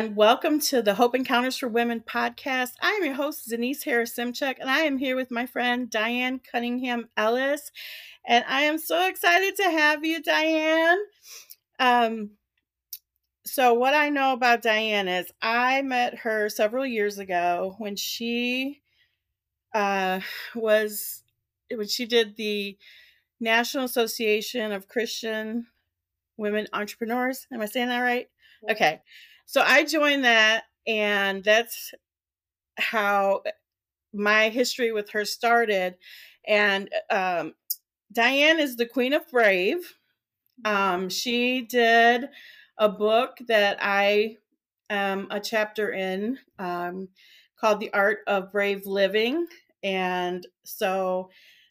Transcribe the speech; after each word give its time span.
And 0.00 0.16
welcome 0.16 0.60
to 0.60 0.80
the 0.80 0.94
Hope 0.94 1.14
Encounters 1.14 1.58
for 1.58 1.68
Women 1.68 2.00
podcast. 2.00 2.70
I 2.80 2.92
am 2.92 3.04
your 3.04 3.12
host, 3.12 3.50
Denise 3.50 3.82
Harris 3.82 4.16
Simchuk, 4.16 4.58
and 4.58 4.70
I 4.70 4.78
am 4.78 4.96
here 4.96 5.14
with 5.14 5.30
my 5.30 5.44
friend 5.44 5.90
Diane 5.90 6.40
Cunningham 6.50 7.10
Ellis. 7.18 7.70
And 8.26 8.42
I 8.48 8.62
am 8.62 8.78
so 8.78 9.06
excited 9.06 9.56
to 9.56 9.64
have 9.64 10.02
you, 10.02 10.22
Diane. 10.22 11.00
Um, 11.78 12.30
so, 13.44 13.74
what 13.74 13.92
I 13.92 14.08
know 14.08 14.32
about 14.32 14.62
Diane 14.62 15.06
is 15.06 15.30
I 15.42 15.82
met 15.82 16.20
her 16.20 16.48
several 16.48 16.86
years 16.86 17.18
ago 17.18 17.74
when 17.76 17.94
she 17.94 18.80
uh, 19.74 20.20
was, 20.54 21.24
when 21.70 21.88
she 21.88 22.06
did 22.06 22.36
the 22.38 22.78
National 23.38 23.84
Association 23.84 24.72
of 24.72 24.88
Christian 24.88 25.66
Women 26.40 26.66
Entrepreneurs. 26.72 27.46
Am 27.52 27.60
I 27.60 27.66
saying 27.66 27.88
that 27.88 28.00
right? 28.00 28.26
Okay. 28.68 29.00
So 29.44 29.62
I 29.64 29.84
joined 29.84 30.24
that, 30.24 30.64
and 30.86 31.44
that's 31.44 31.92
how 32.78 33.42
my 34.12 34.48
history 34.48 34.90
with 34.90 35.10
her 35.10 35.24
started. 35.24 35.96
And 36.48 36.88
um, 37.10 37.54
Diane 38.12 38.58
is 38.58 38.76
the 38.76 38.86
Queen 38.86 39.12
of 39.12 39.28
Brave. 39.30 39.94
Um, 40.64 41.08
she 41.10 41.62
did 41.62 42.28
a 42.78 42.88
book 42.88 43.36
that 43.46 43.78
I 43.80 44.36
am 44.88 45.28
a 45.30 45.40
chapter 45.40 45.92
in 45.92 46.38
um, 46.58 47.08
called 47.58 47.80
The 47.80 47.92
Art 47.92 48.20
of 48.26 48.50
Brave 48.50 48.86
Living. 48.86 49.46
And 49.82 50.46
so, 50.64 51.30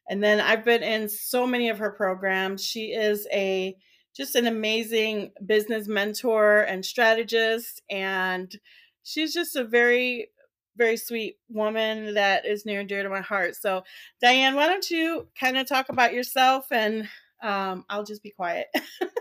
and 0.09 0.23
then 0.23 0.39
I've 0.39 0.63
been 0.63 0.83
in 0.83 1.09
so 1.09 1.47
many 1.47 1.69
of 1.69 1.79
her 1.79 1.91
programs. 1.91 2.63
She 2.63 2.93
is 2.93 3.27
a 3.33 3.75
just 4.19 4.35
an 4.35 4.47
amazing 4.47 5.31
business 5.45 5.87
mentor 5.87 6.63
and 6.63 6.85
strategist. 6.85 7.81
And 7.89 8.53
she's 9.01 9.33
just 9.33 9.55
a 9.55 9.63
very, 9.63 10.27
very 10.75 10.97
sweet 10.97 11.37
woman 11.47 12.15
that 12.15 12.45
is 12.45 12.65
near 12.65 12.81
and 12.81 12.89
dear 12.89 13.01
to 13.01 13.09
my 13.09 13.21
heart. 13.21 13.55
So, 13.55 13.83
Diane, 14.21 14.55
why 14.55 14.67
don't 14.67 14.91
you 14.91 15.29
kind 15.39 15.57
of 15.57 15.67
talk 15.67 15.87
about 15.87 16.13
yourself 16.13 16.69
and 16.69 17.07
um, 17.41 17.85
I'll 17.89 18.03
just 18.03 18.21
be 18.21 18.31
quiet. 18.31 18.67
Thank 18.73 19.13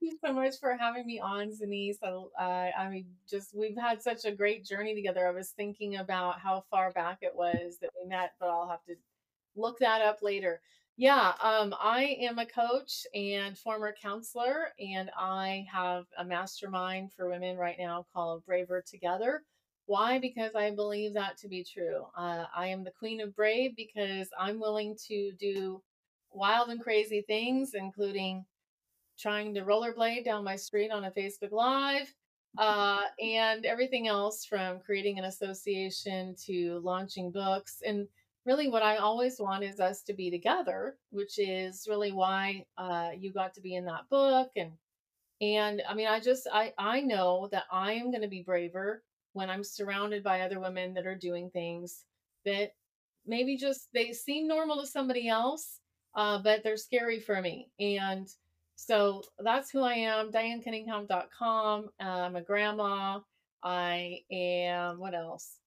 you 0.00 0.18
so 0.24 0.32
much 0.32 0.54
for 0.60 0.76
having 0.76 1.06
me 1.06 1.20
on, 1.20 1.52
Denise. 1.56 1.98
Uh, 2.02 2.24
I 2.40 2.88
mean, 2.88 3.06
just 3.30 3.56
we've 3.56 3.76
had 3.76 4.02
such 4.02 4.24
a 4.24 4.32
great 4.32 4.64
journey 4.64 4.96
together. 4.96 5.28
I 5.28 5.30
was 5.30 5.50
thinking 5.50 5.96
about 5.96 6.40
how 6.40 6.64
far 6.72 6.90
back 6.90 7.18
it 7.22 7.36
was 7.36 7.78
that 7.82 7.90
we 8.00 8.08
met, 8.08 8.32
but 8.40 8.48
I'll 8.48 8.68
have 8.68 8.84
to 8.86 8.96
look 9.54 9.78
that 9.78 10.02
up 10.02 10.22
later. 10.22 10.60
Yeah, 10.96 11.32
um, 11.40 11.74
I 11.80 12.16
am 12.20 12.38
a 12.38 12.46
coach 12.46 13.06
and 13.14 13.56
former 13.58 13.94
counselor, 14.00 14.72
and 14.78 15.10
I 15.16 15.66
have 15.72 16.04
a 16.18 16.24
mastermind 16.24 17.12
for 17.12 17.28
women 17.28 17.56
right 17.56 17.76
now 17.78 18.06
called 18.12 18.44
Braver 18.44 18.82
Together. 18.86 19.42
Why? 19.86 20.18
Because 20.18 20.54
I 20.54 20.70
believe 20.70 21.14
that 21.14 21.38
to 21.38 21.48
be 21.48 21.64
true. 21.64 22.06
Uh, 22.16 22.44
I 22.54 22.68
am 22.68 22.84
the 22.84 22.90
queen 22.92 23.20
of 23.20 23.34
brave 23.34 23.74
because 23.74 24.28
I'm 24.38 24.60
willing 24.60 24.96
to 25.08 25.32
do 25.40 25.82
wild 26.30 26.68
and 26.68 26.80
crazy 26.80 27.22
things, 27.22 27.74
including 27.74 28.44
trying 29.18 29.54
to 29.54 29.62
rollerblade 29.62 30.24
down 30.24 30.44
my 30.44 30.56
street 30.56 30.90
on 30.90 31.04
a 31.04 31.10
Facebook 31.10 31.52
Live, 31.52 32.12
uh, 32.58 33.02
and 33.20 33.64
everything 33.64 34.08
else 34.08 34.44
from 34.44 34.80
creating 34.80 35.18
an 35.18 35.24
association 35.24 36.34
to 36.46 36.80
launching 36.82 37.30
books. 37.30 37.82
And 37.86 38.08
really 38.44 38.68
what 38.68 38.82
I 38.82 38.96
always 38.96 39.38
want 39.38 39.64
is 39.64 39.80
us 39.80 40.02
to 40.02 40.12
be 40.12 40.30
together, 40.30 40.96
which 41.10 41.38
is 41.38 41.86
really 41.88 42.12
why 42.12 42.66
uh, 42.76 43.10
you 43.16 43.32
got 43.32 43.54
to 43.54 43.60
be 43.60 43.74
in 43.74 43.84
that 43.86 44.08
book. 44.10 44.50
And 44.56 44.72
and 45.40 45.82
I 45.88 45.94
mean, 45.94 46.08
I 46.08 46.20
just 46.20 46.46
I 46.52 46.72
I 46.78 47.00
know 47.00 47.48
that 47.52 47.64
I 47.70 47.92
am 47.94 48.10
going 48.10 48.22
to 48.22 48.28
be 48.28 48.42
braver 48.42 49.02
when 49.32 49.50
I'm 49.50 49.64
surrounded 49.64 50.22
by 50.22 50.40
other 50.40 50.60
women 50.60 50.94
that 50.94 51.06
are 51.06 51.16
doing 51.16 51.50
things 51.50 52.04
that 52.44 52.72
maybe 53.26 53.56
just 53.56 53.88
they 53.94 54.12
seem 54.12 54.46
normal 54.48 54.80
to 54.80 54.86
somebody 54.86 55.28
else, 55.28 55.80
uh, 56.14 56.38
but 56.42 56.62
they're 56.62 56.76
scary 56.76 57.20
for 57.20 57.40
me. 57.40 57.68
And 57.80 58.28
so 58.76 59.22
that's 59.38 59.70
who 59.70 59.80
I 59.80 59.94
am. 59.94 60.32
DianeCunningham.com. 60.32 61.90
I'm 62.00 62.36
a 62.36 62.42
grandma. 62.42 63.20
I 63.62 64.18
am 64.30 64.98
what 64.98 65.14
else? 65.14 65.58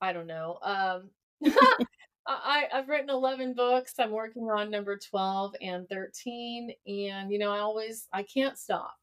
I 0.00 0.12
don't 0.12 0.26
know. 0.26 0.58
Um, 0.62 1.10
I, 2.26 2.64
I've 2.72 2.88
written 2.88 3.10
11 3.10 3.54
books. 3.54 3.94
I'm 3.98 4.10
working 4.10 4.44
on 4.50 4.70
number 4.70 4.98
12 4.98 5.54
and 5.60 5.88
13. 5.88 6.72
And, 6.86 7.30
you 7.30 7.38
know, 7.38 7.52
I 7.52 7.58
always, 7.58 8.08
I 8.12 8.22
can't 8.22 8.56
stop. 8.56 8.94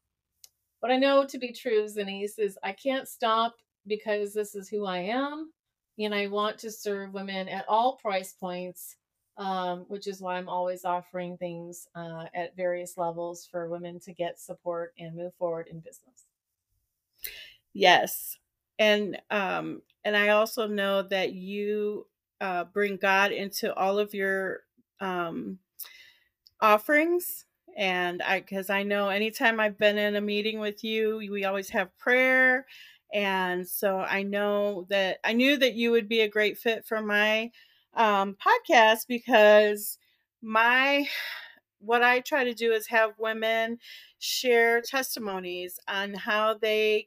What 0.80 0.90
I 0.90 0.96
know 0.96 1.24
to 1.24 1.38
be 1.38 1.52
true, 1.52 1.86
Denise, 1.88 2.38
is 2.38 2.58
I 2.64 2.72
can't 2.72 3.06
stop 3.06 3.54
because 3.86 4.34
this 4.34 4.54
is 4.54 4.68
who 4.68 4.84
I 4.84 4.98
am. 4.98 5.52
And 5.98 6.14
I 6.14 6.26
want 6.26 6.58
to 6.58 6.70
serve 6.70 7.14
women 7.14 7.48
at 7.48 7.64
all 7.68 7.96
price 7.96 8.32
points, 8.32 8.96
um, 9.36 9.84
which 9.88 10.08
is 10.08 10.20
why 10.20 10.36
I'm 10.36 10.48
always 10.48 10.84
offering 10.84 11.36
things 11.36 11.86
uh, 11.94 12.24
at 12.34 12.56
various 12.56 12.96
levels 12.96 13.46
for 13.48 13.68
women 13.68 14.00
to 14.00 14.12
get 14.12 14.40
support 14.40 14.94
and 14.98 15.14
move 15.14 15.32
forward 15.38 15.68
in 15.70 15.78
business. 15.78 16.24
Yes. 17.72 18.36
And 18.78 19.20
um, 19.30 19.82
and 20.04 20.16
I 20.16 20.30
also 20.30 20.66
know 20.66 21.02
that 21.02 21.34
you 21.34 22.06
uh, 22.42 22.64
bring 22.64 22.96
God 22.96 23.30
into 23.30 23.72
all 23.72 24.00
of 24.00 24.14
your 24.14 24.62
um, 25.00 25.60
offerings. 26.60 27.46
And 27.76 28.20
I, 28.20 28.40
because 28.40 28.68
I 28.68 28.82
know 28.82 29.08
anytime 29.08 29.60
I've 29.60 29.78
been 29.78 29.96
in 29.96 30.16
a 30.16 30.20
meeting 30.20 30.58
with 30.58 30.82
you, 30.82 31.18
we 31.30 31.44
always 31.44 31.70
have 31.70 31.96
prayer. 31.98 32.66
And 33.14 33.66
so 33.66 33.98
I 33.98 34.24
know 34.24 34.86
that 34.90 35.18
I 35.22 35.34
knew 35.34 35.56
that 35.58 35.74
you 35.74 35.92
would 35.92 36.08
be 36.08 36.20
a 36.20 36.28
great 36.28 36.58
fit 36.58 36.84
for 36.84 37.00
my 37.00 37.52
um, 37.94 38.36
podcast 38.44 39.06
because 39.06 39.98
my 40.42 41.06
what 41.78 42.02
I 42.02 42.20
try 42.20 42.42
to 42.42 42.54
do 42.54 42.72
is 42.72 42.88
have 42.88 43.18
women 43.18 43.78
share 44.18 44.80
testimonies 44.80 45.78
on 45.86 46.14
how 46.14 46.54
they 46.54 47.06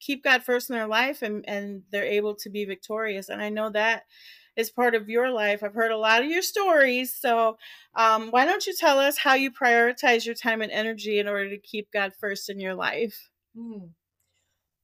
keep 0.00 0.22
God 0.24 0.42
first 0.42 0.68
in 0.68 0.76
their 0.76 0.86
life 0.86 1.22
and, 1.22 1.44
and 1.48 1.82
they're 1.90 2.04
able 2.04 2.34
to 2.36 2.50
be 2.50 2.64
victorious. 2.64 3.28
And 3.28 3.40
I 3.40 3.48
know 3.48 3.70
that 3.70 4.04
is 4.56 4.70
part 4.70 4.94
of 4.94 5.08
your 5.08 5.30
life. 5.30 5.62
I've 5.62 5.74
heard 5.74 5.92
a 5.92 5.98
lot 5.98 6.22
of 6.22 6.30
your 6.30 6.42
stories. 6.42 7.12
So, 7.12 7.58
um, 7.94 8.30
why 8.30 8.44
don't 8.44 8.66
you 8.66 8.74
tell 8.74 8.98
us 8.98 9.18
how 9.18 9.34
you 9.34 9.50
prioritize 9.50 10.24
your 10.24 10.34
time 10.34 10.62
and 10.62 10.72
energy 10.72 11.18
in 11.18 11.28
order 11.28 11.50
to 11.50 11.58
keep 11.58 11.90
God 11.92 12.12
first 12.18 12.48
in 12.48 12.58
your 12.58 12.74
life? 12.74 13.28
Hmm. 13.56 13.86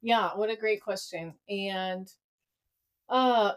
Yeah, 0.03 0.31
what 0.35 0.51
a 0.51 0.57
great 0.57 0.83
question. 0.83 1.35
And 1.49 2.09
uh, 3.09 3.53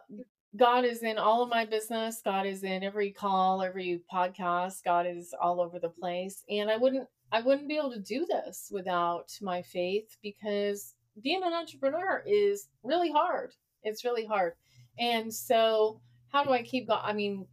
God 0.55 0.85
is 0.85 1.03
in 1.03 1.17
all 1.17 1.43
of 1.43 1.49
my 1.49 1.65
business. 1.65 2.21
God 2.23 2.45
is 2.45 2.63
in 2.63 2.83
every 2.83 3.11
call, 3.11 3.61
every 3.61 4.01
podcast. 4.13 4.83
God 4.83 5.05
is 5.07 5.33
all 5.41 5.59
over 5.59 5.79
the 5.79 5.89
place. 5.89 6.43
And 6.49 6.69
I 6.69 6.77
wouldn't 6.77 7.07
I 7.31 7.41
wouldn't 7.41 7.67
be 7.67 7.77
able 7.77 7.91
to 7.91 7.99
do 7.99 8.25
this 8.29 8.69
without 8.71 9.31
my 9.41 9.61
faith 9.61 10.15
because 10.21 10.93
being 11.21 11.41
an 11.43 11.53
entrepreneur 11.53 12.23
is 12.25 12.67
really 12.83 13.11
hard. 13.11 13.53
It's 13.83 14.05
really 14.05 14.25
hard. 14.25 14.53
And 14.99 15.33
so, 15.33 16.01
how 16.29 16.43
do 16.43 16.51
I 16.51 16.63
keep 16.63 16.87
going? 16.87 17.01
I 17.03 17.13
mean, 17.13 17.47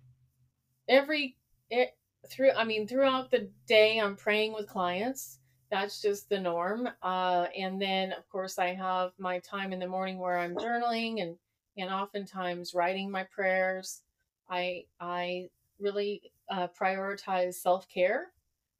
every 0.88 1.36
it, 1.70 1.90
through 2.28 2.52
I 2.52 2.64
mean 2.64 2.86
throughout 2.86 3.30
the 3.30 3.50
day, 3.66 3.98
I'm 3.98 4.16
praying 4.16 4.52
with 4.54 4.68
clients. 4.68 5.38
That's 5.70 6.02
just 6.02 6.28
the 6.28 6.38
norm. 6.38 6.88
Uh, 7.02 7.46
and 7.58 7.80
then, 7.80 8.12
of 8.12 8.28
course, 8.28 8.58
I 8.58 8.74
have 8.74 9.12
my 9.18 9.38
time 9.38 9.72
in 9.72 9.78
the 9.78 9.88
morning 9.88 10.18
where 10.18 10.38
I'm 10.38 10.54
journaling 10.56 11.22
and 11.22 11.36
and 11.76 11.90
oftentimes 11.90 12.74
writing 12.74 13.10
my 13.10 13.24
prayers. 13.24 14.02
I 14.50 14.84
I 15.00 15.48
really 15.78 16.32
uh, 16.50 16.68
prioritize 16.78 17.54
self 17.54 17.88
care, 17.88 18.26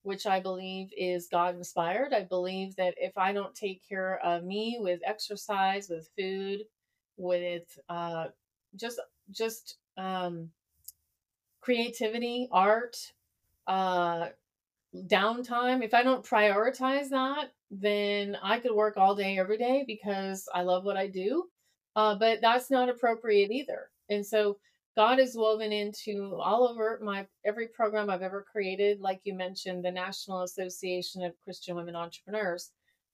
which 0.03 0.26
I 0.26 0.41
believe 0.41 0.91
is 0.97 1.29
God 1.29 1.56
inspired. 1.56 2.12
I 2.12 2.23
believe 2.23 2.76
that 2.76 2.94
if 2.99 3.17
I 3.17 3.32
don't 3.32 3.55
take 3.55 3.87
care 3.88 4.19
of 4.25 4.44
me 4.44 4.79
with 4.81 5.00
exercise, 5.05 5.88
with 5.88 6.08
food, 6.19 6.61
with 7.17 7.79
uh, 7.88 8.26
just 8.76 9.00
just 9.30 9.76
um, 9.96 10.50
creativity, 11.60 12.48
art, 12.52 12.96
uh, 13.66 14.28
downtime. 15.06 15.82
If 15.82 15.94
I 15.94 16.02
don't 16.02 16.24
prioritize 16.24 17.08
that, 17.10 17.52
then 17.70 18.36
I 18.42 18.58
could 18.58 18.72
work 18.72 18.96
all 18.96 19.14
day 19.14 19.38
every 19.38 19.58
day 19.58 19.84
because 19.86 20.48
I 20.54 20.62
love 20.62 20.84
what 20.84 20.96
I 20.96 21.06
do. 21.06 21.44
Uh, 21.94 22.14
but 22.14 22.40
that's 22.40 22.70
not 22.70 22.88
appropriate 22.88 23.50
either. 23.50 23.90
And 24.08 24.24
so 24.24 24.58
God 24.96 25.19
is 25.19 25.36
woven 25.36 25.72
into 25.72 26.38
all 26.42 26.69
over 26.69 26.98
my 27.02 27.26
every 27.46 27.69
program 27.69 28.10
I've 28.10 28.22
ever 28.22 28.44
created. 28.50 29.00
Like 29.00 29.20
you 29.24 29.34
mentioned, 29.34 29.84
the 29.84 29.90
National 29.90 30.42
Association 30.42 31.22
of 31.22 31.38
Christian 31.42 31.76
Women 31.76 31.96
Entrepreneurs. 31.96 32.70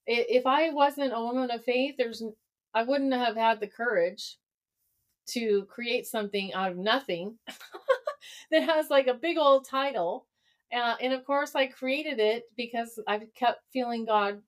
If 0.07 0.47
I 0.47 0.71
wasn't 0.71 1.13
a 1.13 1.21
woman 1.21 1.51
of 1.51 1.65
faith, 1.65 1.95
there's 1.99 2.23
I 2.75 2.83
wouldn't 2.83 3.13
have 3.13 3.37
had 3.37 3.61
the 3.61 3.69
courage 3.69 4.39
to 5.29 5.65
create 5.65 6.07
something 6.07 6.53
out 6.55 6.73
of 6.73 6.79
nothing 6.79 7.37
that 8.51 8.63
has 8.63 8.91
like 8.91 9.07
a 9.07 9.15
big 9.15 9.39
old 9.39 9.67
title. 9.67 10.27
Uh, 10.73 10.97
and 11.01 11.13
of 11.13 11.25
course, 11.25 11.55
I 11.55 11.67
created 11.67 12.19
it 12.19 12.45
because 12.57 12.99
I've 13.07 13.33
kept 13.35 13.63
feeling 13.73 14.05
God 14.05 14.43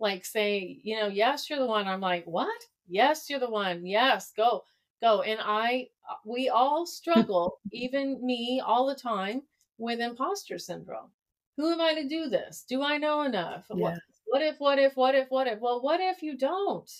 like 0.00 0.24
say, 0.24 0.80
you 0.82 0.98
know, 0.98 1.06
yes, 1.06 1.48
you're 1.48 1.60
the 1.60 1.66
one. 1.66 1.86
I'm 1.86 2.00
like, 2.00 2.24
what? 2.26 2.62
Yes, 2.88 3.30
you're 3.30 3.38
the 3.38 3.48
one. 3.48 3.86
Yes, 3.86 4.32
go, 4.36 4.64
go. 5.00 5.22
And 5.22 5.40
I, 5.40 5.88
uh, 6.10 6.14
we 6.26 6.48
all 6.48 6.84
struggle, 6.84 7.58
even 7.72 8.24
me 8.24 8.60
all 8.64 8.86
the 8.86 8.96
time 8.96 9.42
with 9.78 10.00
imposter 10.00 10.58
syndrome. 10.58 11.10
Who 11.56 11.70
am 11.70 11.80
I 11.80 11.94
to 11.94 12.08
do 12.08 12.28
this? 12.28 12.64
Do 12.68 12.82
I 12.82 12.98
know 12.98 13.22
enough? 13.22 13.64
Yeah. 13.70 13.76
What, 13.76 13.98
what 14.26 14.42
if, 14.42 14.56
what 14.58 14.78
if, 14.78 14.96
what 14.96 15.14
if, 15.14 15.30
what 15.30 15.46
if? 15.46 15.60
Well, 15.60 15.80
what 15.82 16.00
if 16.00 16.22
you 16.22 16.36
don't? 16.36 16.90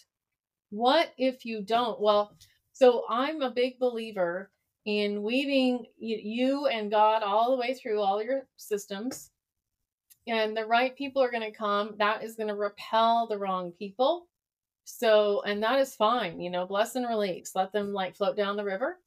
What 0.70 1.12
if 1.18 1.44
you 1.44 1.62
don't? 1.62 2.00
Well, 2.00 2.36
so 2.72 3.04
I'm 3.08 3.42
a 3.42 3.50
big 3.50 3.78
believer 3.78 4.50
in 4.84 5.22
weaving 5.22 5.86
you 5.98 6.66
and 6.66 6.90
God 6.90 7.22
all 7.22 7.50
the 7.50 7.56
way 7.56 7.74
through 7.74 8.00
all 8.00 8.22
your 8.22 8.46
systems. 8.56 9.30
And 10.26 10.56
the 10.56 10.66
right 10.66 10.96
people 10.96 11.22
are 11.22 11.30
going 11.30 11.50
to 11.50 11.56
come. 11.56 11.94
That 11.98 12.22
is 12.22 12.36
going 12.36 12.48
to 12.48 12.54
repel 12.54 13.26
the 13.26 13.38
wrong 13.38 13.72
people. 13.72 14.26
So, 14.84 15.42
and 15.42 15.62
that 15.62 15.78
is 15.78 15.94
fine, 15.94 16.40
you 16.40 16.50
know, 16.50 16.66
bless 16.66 16.96
and 16.96 17.08
release. 17.08 17.52
Let 17.54 17.72
them 17.72 17.92
like 17.92 18.16
float 18.16 18.36
down 18.36 18.56
the 18.56 18.64
river 18.64 18.98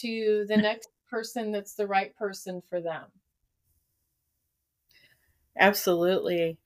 to 0.00 0.44
the 0.48 0.56
next 0.56 0.88
person 1.10 1.52
that's 1.52 1.74
the 1.74 1.86
right 1.86 2.14
person 2.16 2.62
for 2.68 2.80
them. 2.80 3.04
Absolutely. 5.58 6.58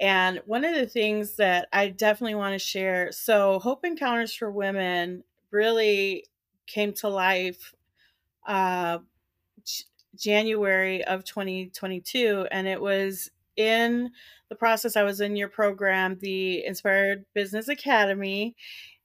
And 0.00 0.40
one 0.46 0.64
of 0.64 0.74
the 0.74 0.86
things 0.86 1.36
that 1.36 1.68
I 1.72 1.88
definitely 1.88 2.34
want 2.34 2.54
to 2.54 2.58
share 2.58 3.12
so, 3.12 3.58
Hope 3.58 3.84
Encounters 3.84 4.34
for 4.34 4.50
Women 4.50 5.22
really 5.52 6.26
came 6.66 6.92
to 6.94 7.08
life 7.08 7.74
uh, 8.46 8.98
January 10.16 11.04
of 11.04 11.24
2022. 11.24 12.46
And 12.50 12.66
it 12.66 12.80
was 12.80 13.30
in 13.56 14.10
the 14.48 14.54
process, 14.54 14.96
I 14.96 15.02
was 15.02 15.20
in 15.20 15.36
your 15.36 15.48
program, 15.48 16.18
the 16.20 16.64
Inspired 16.64 17.24
Business 17.34 17.68
Academy. 17.68 18.56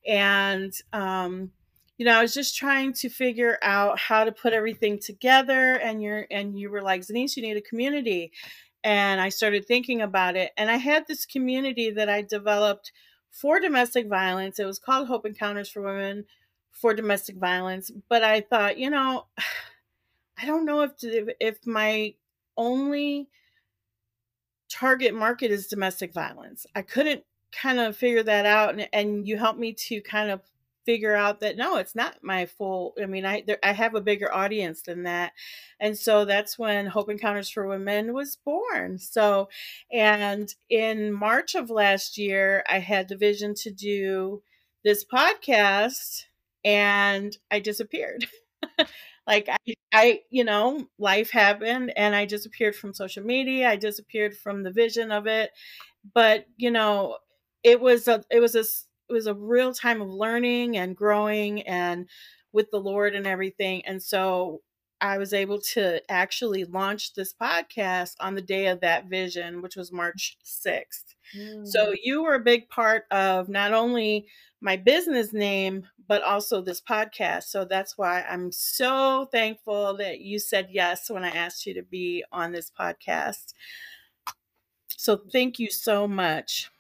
And, 0.08 0.74
um, 0.94 1.52
you 1.98 2.06
know, 2.06 2.18
I 2.18 2.22
was 2.22 2.34
just 2.34 2.56
trying 2.56 2.94
to 2.94 3.10
figure 3.10 3.58
out 3.62 4.00
how 4.00 4.24
to 4.24 4.32
put 4.32 4.54
everything 4.54 5.00
together. 5.00 5.74
And 5.74 6.02
you're, 6.02 6.28
and 6.32 6.58
you 6.58 6.70
were 6.70 6.82
like, 6.82 7.06
Denise, 7.06 7.36
you 7.36 7.44
need 7.44 7.58
a 7.58 7.62
community 7.62 8.32
and 8.84 9.20
I 9.20 9.30
started 9.30 9.66
thinking 9.66 10.02
about 10.02 10.38
it. 10.38 10.52
And 10.56 10.72
I 10.72 10.78
had 10.78 11.08
this 11.08 11.26
community 11.26 11.92
that 11.92 12.10
I 12.10 12.22
developed 12.22 12.92
for 13.32 13.60
domestic 13.60 14.08
violence. 14.08 14.60
It 14.60 14.66
was 14.66 14.80
called 14.80 15.08
Hope 15.08 15.26
Encounters 15.26 15.70
for 15.70 15.82
Women 15.82 16.26
for 16.72 16.94
Domestic 16.94 17.38
Violence. 17.38 17.92
But 18.10 18.24
I 18.24 18.42
thought, 18.42 18.78
you 18.78 18.90
know, 18.90 19.26
I 20.40 20.46
don't 20.46 20.66
know 20.66 20.82
if 20.82 20.92
if 21.02 21.66
my 21.66 22.14
only 22.58 23.28
target 24.70 25.14
market 25.14 25.50
is 25.52 25.68
domestic 25.68 26.14
violence. 26.14 26.68
I 26.76 26.84
couldn't 26.84 27.24
kind 27.52 27.80
of 27.80 27.98
figure 27.98 28.24
that 28.24 28.46
out, 28.46 28.72
and, 28.72 28.88
and 28.94 29.28
you 29.28 29.38
helped 29.38 29.60
me 29.60 29.74
to 29.74 30.02
kind 30.02 30.30
of 30.30 30.42
figure 30.88 31.16
out 31.16 31.42
that 31.42 31.58
no 31.58 31.78
it's 31.78 31.96
not 31.96 32.16
my 32.24 32.48
full 32.48 32.96
i 33.04 33.06
mean 33.06 33.26
i 33.26 33.44
there, 33.46 33.60
i 33.64 33.74
have 33.74 33.96
a 33.96 34.02
bigger 34.02 34.34
audience 34.34 34.82
than 34.84 35.04
that. 35.04 35.34
And 35.82 35.98
so 35.98 36.26
that's 36.26 36.58
when 36.58 36.88
hope 36.88 37.10
encounters 37.10 37.50
for 37.50 37.68
women 37.68 38.14
was 38.14 38.38
born. 38.38 38.98
So 39.00 39.50
and 39.92 40.54
in 40.70 41.12
march 41.14 41.56
of 41.56 41.70
last 41.70 42.18
year 42.18 42.64
i 42.70 42.80
had 42.80 43.10
the 43.10 43.18
vision 43.18 43.54
to 43.56 43.72
do 43.72 44.42
this 44.86 45.06
podcast 45.06 46.24
and 46.66 47.38
i 47.52 47.60
disappeared. 47.60 48.26
Like 49.28 49.50
I, 49.50 49.58
I 49.94 50.22
you 50.30 50.46
know 50.46 50.88
life 50.98 51.32
happened 51.32 51.92
and 51.98 52.16
i 52.16 52.26
disappeared 52.26 52.76
from 52.78 52.94
social 52.94 53.24
media 53.24 53.70
i 53.70 53.76
disappeared 53.76 54.38
from 54.38 54.64
the 54.64 54.72
vision 54.72 55.12
of 55.12 55.28
it. 55.28 55.52
But 56.14 56.46
you 56.58 56.72
know 56.72 57.18
it 57.64 57.82
was 57.82 58.08
a 58.08 58.24
it 58.32 58.40
was 58.40 58.56
a 58.56 58.64
it 59.10 59.14
was 59.14 59.28
a 59.28 59.34
real 59.34 59.74
time 59.74 60.02
of 60.02 60.10
learning 60.10 60.78
and 60.78 60.96
growing 60.96 61.62
and 61.64 62.08
with 62.52 62.70
the 62.72 62.80
Lord 62.80 63.16
and 63.16 63.28
everything. 63.28 63.86
And 63.86 64.02
so 64.02 64.62
I 65.00 65.18
was 65.18 65.34
able 65.34 65.62
to 65.74 66.02
actually 66.12 66.66
launch 66.66 67.14
this 67.14 67.34
podcast 67.34 68.16
on 68.20 68.36
the 68.36 68.42
day 68.42 68.68
of 68.68 68.82
that 68.82 69.06
vision, 69.06 69.62
which 69.62 69.76
was 69.76 69.92
March 69.92 70.38
6th. 70.44 71.16
Mm. 71.38 71.68
So 71.68 71.94
you 72.04 72.24
were 72.24 72.34
a 72.34 72.40
big 72.40 72.68
part 72.70 73.04
of 73.12 73.48
not 73.48 73.74
only 73.74 74.28
my 74.60 74.76
business 74.76 75.34
name, 75.34 75.86
but 76.08 76.24
also 76.24 76.62
this 76.62 76.82
podcast. 76.82 77.44
So 77.44 77.64
that's 77.64 77.98
why 77.98 78.24
I'm 78.24 78.52
so 78.52 79.28
thankful 79.32 79.96
that 79.98 80.22
you 80.22 80.40
said 80.40 80.70
yes 80.72 81.10
when 81.10 81.24
I 81.24 81.30
asked 81.30 81.66
you 81.66 81.74
to 81.76 81.84
be 81.84 82.24
on 82.32 82.52
this 82.52 82.72
podcast. 82.72 83.54
So 84.90 85.18
thank 85.32 85.60
you 85.60 85.70
so 85.70 86.08
much. 86.08 86.72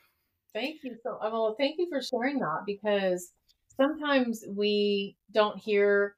Thank 0.57 0.83
you 0.83 0.95
so 1.03 1.19
uh, 1.21 1.29
well. 1.31 1.55
Thank 1.55 1.77
you 1.77 1.87
for 1.87 2.01
sharing 2.01 2.39
that 2.39 2.63
because 2.65 3.31
sometimes 3.79 4.43
we 4.49 5.15
don't 5.31 5.55
hear 5.55 6.15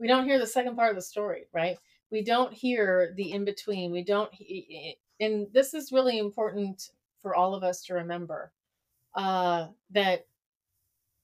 we 0.00 0.08
don't 0.08 0.24
hear 0.24 0.40
the 0.40 0.46
second 0.46 0.74
part 0.74 0.90
of 0.90 0.96
the 0.96 1.02
story, 1.02 1.44
right? 1.52 1.78
We 2.10 2.24
don't 2.24 2.52
hear 2.52 3.14
the 3.16 3.30
in 3.30 3.44
between. 3.44 3.92
We 3.92 4.02
don't, 4.02 4.28
and 5.20 5.46
this 5.52 5.72
is 5.72 5.92
really 5.92 6.18
important 6.18 6.90
for 7.22 7.36
all 7.36 7.54
of 7.54 7.62
us 7.62 7.84
to 7.84 7.94
remember 7.94 8.50
uh, 9.14 9.68
that 9.92 10.26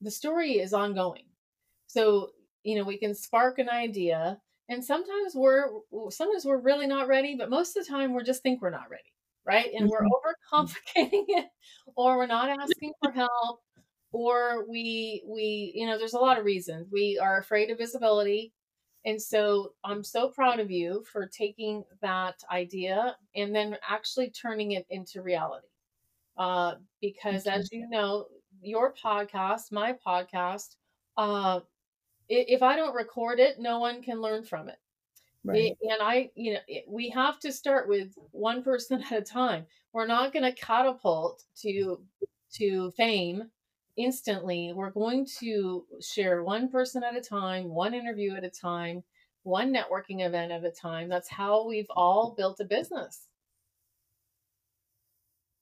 the 0.00 0.10
story 0.12 0.52
is 0.60 0.72
ongoing. 0.72 1.24
So 1.88 2.30
you 2.62 2.76
know 2.76 2.84
we 2.84 2.96
can 2.96 3.12
spark 3.12 3.58
an 3.58 3.68
idea, 3.68 4.38
and 4.68 4.84
sometimes 4.84 5.34
we're 5.34 5.66
sometimes 6.10 6.44
we're 6.44 6.58
really 6.58 6.86
not 6.86 7.08
ready, 7.08 7.34
but 7.36 7.50
most 7.50 7.76
of 7.76 7.84
the 7.84 7.90
time 7.90 8.12
we're 8.14 8.22
just 8.22 8.44
think 8.44 8.62
we're 8.62 8.70
not 8.70 8.88
ready 8.88 9.10
right? 9.50 9.70
And 9.76 9.88
we're 9.88 10.02
mm-hmm. 10.02 10.54
overcomplicating 10.54 11.24
it, 11.28 11.46
or 11.96 12.16
we're 12.16 12.26
not 12.26 12.48
asking 12.48 12.92
for 13.02 13.10
help, 13.10 13.60
or 14.12 14.64
we 14.68 15.22
we 15.26 15.72
you 15.74 15.86
know 15.86 15.98
there's 15.98 16.14
a 16.14 16.18
lot 16.18 16.38
of 16.38 16.44
reasons 16.44 16.86
we 16.92 17.18
are 17.20 17.38
afraid 17.38 17.70
of 17.70 17.78
visibility. 17.78 18.52
And 19.06 19.20
so 19.20 19.72
I'm 19.82 20.04
so 20.04 20.28
proud 20.28 20.60
of 20.60 20.70
you 20.70 21.04
for 21.10 21.26
taking 21.26 21.84
that 22.02 22.34
idea 22.52 23.16
and 23.34 23.54
then 23.54 23.78
actually 23.88 24.30
turning 24.30 24.72
it 24.72 24.86
into 24.90 25.22
reality. 25.22 25.68
Uh, 26.36 26.74
because 27.00 27.46
as 27.46 27.72
you 27.72 27.88
know, 27.88 28.26
your 28.60 28.92
podcast, 28.92 29.72
my 29.72 29.94
podcast, 30.06 30.76
uh, 31.16 31.60
if 32.28 32.62
I 32.62 32.76
don't 32.76 32.94
record 32.94 33.40
it, 33.40 33.58
no 33.58 33.78
one 33.78 34.02
can 34.02 34.20
learn 34.20 34.44
from 34.44 34.68
it. 34.68 34.76
Right. 35.44 35.74
and 35.82 36.02
I, 36.02 36.30
you 36.34 36.54
know, 36.54 36.60
we 36.86 37.10
have 37.10 37.38
to 37.40 37.52
start 37.52 37.88
with 37.88 38.14
one 38.32 38.62
person 38.62 39.02
at 39.10 39.18
a 39.18 39.22
time. 39.22 39.66
We're 39.92 40.06
not 40.06 40.32
going 40.32 40.44
to 40.44 40.52
catapult 40.52 41.44
to 41.62 42.04
to 42.54 42.90
fame 42.92 43.50
instantly. 43.96 44.72
We're 44.72 44.90
going 44.90 45.26
to 45.40 45.86
share 46.00 46.42
one 46.42 46.68
person 46.68 47.02
at 47.04 47.16
a 47.16 47.20
time, 47.20 47.68
one 47.70 47.94
interview 47.94 48.34
at 48.34 48.44
a 48.44 48.50
time, 48.50 49.04
one 49.44 49.72
networking 49.72 50.24
event 50.26 50.52
at 50.52 50.64
a 50.64 50.70
time. 50.70 51.08
That's 51.08 51.28
how 51.28 51.66
we've 51.66 51.90
all 51.90 52.32
built 52.36 52.60
a 52.60 52.64
business. 52.64 53.28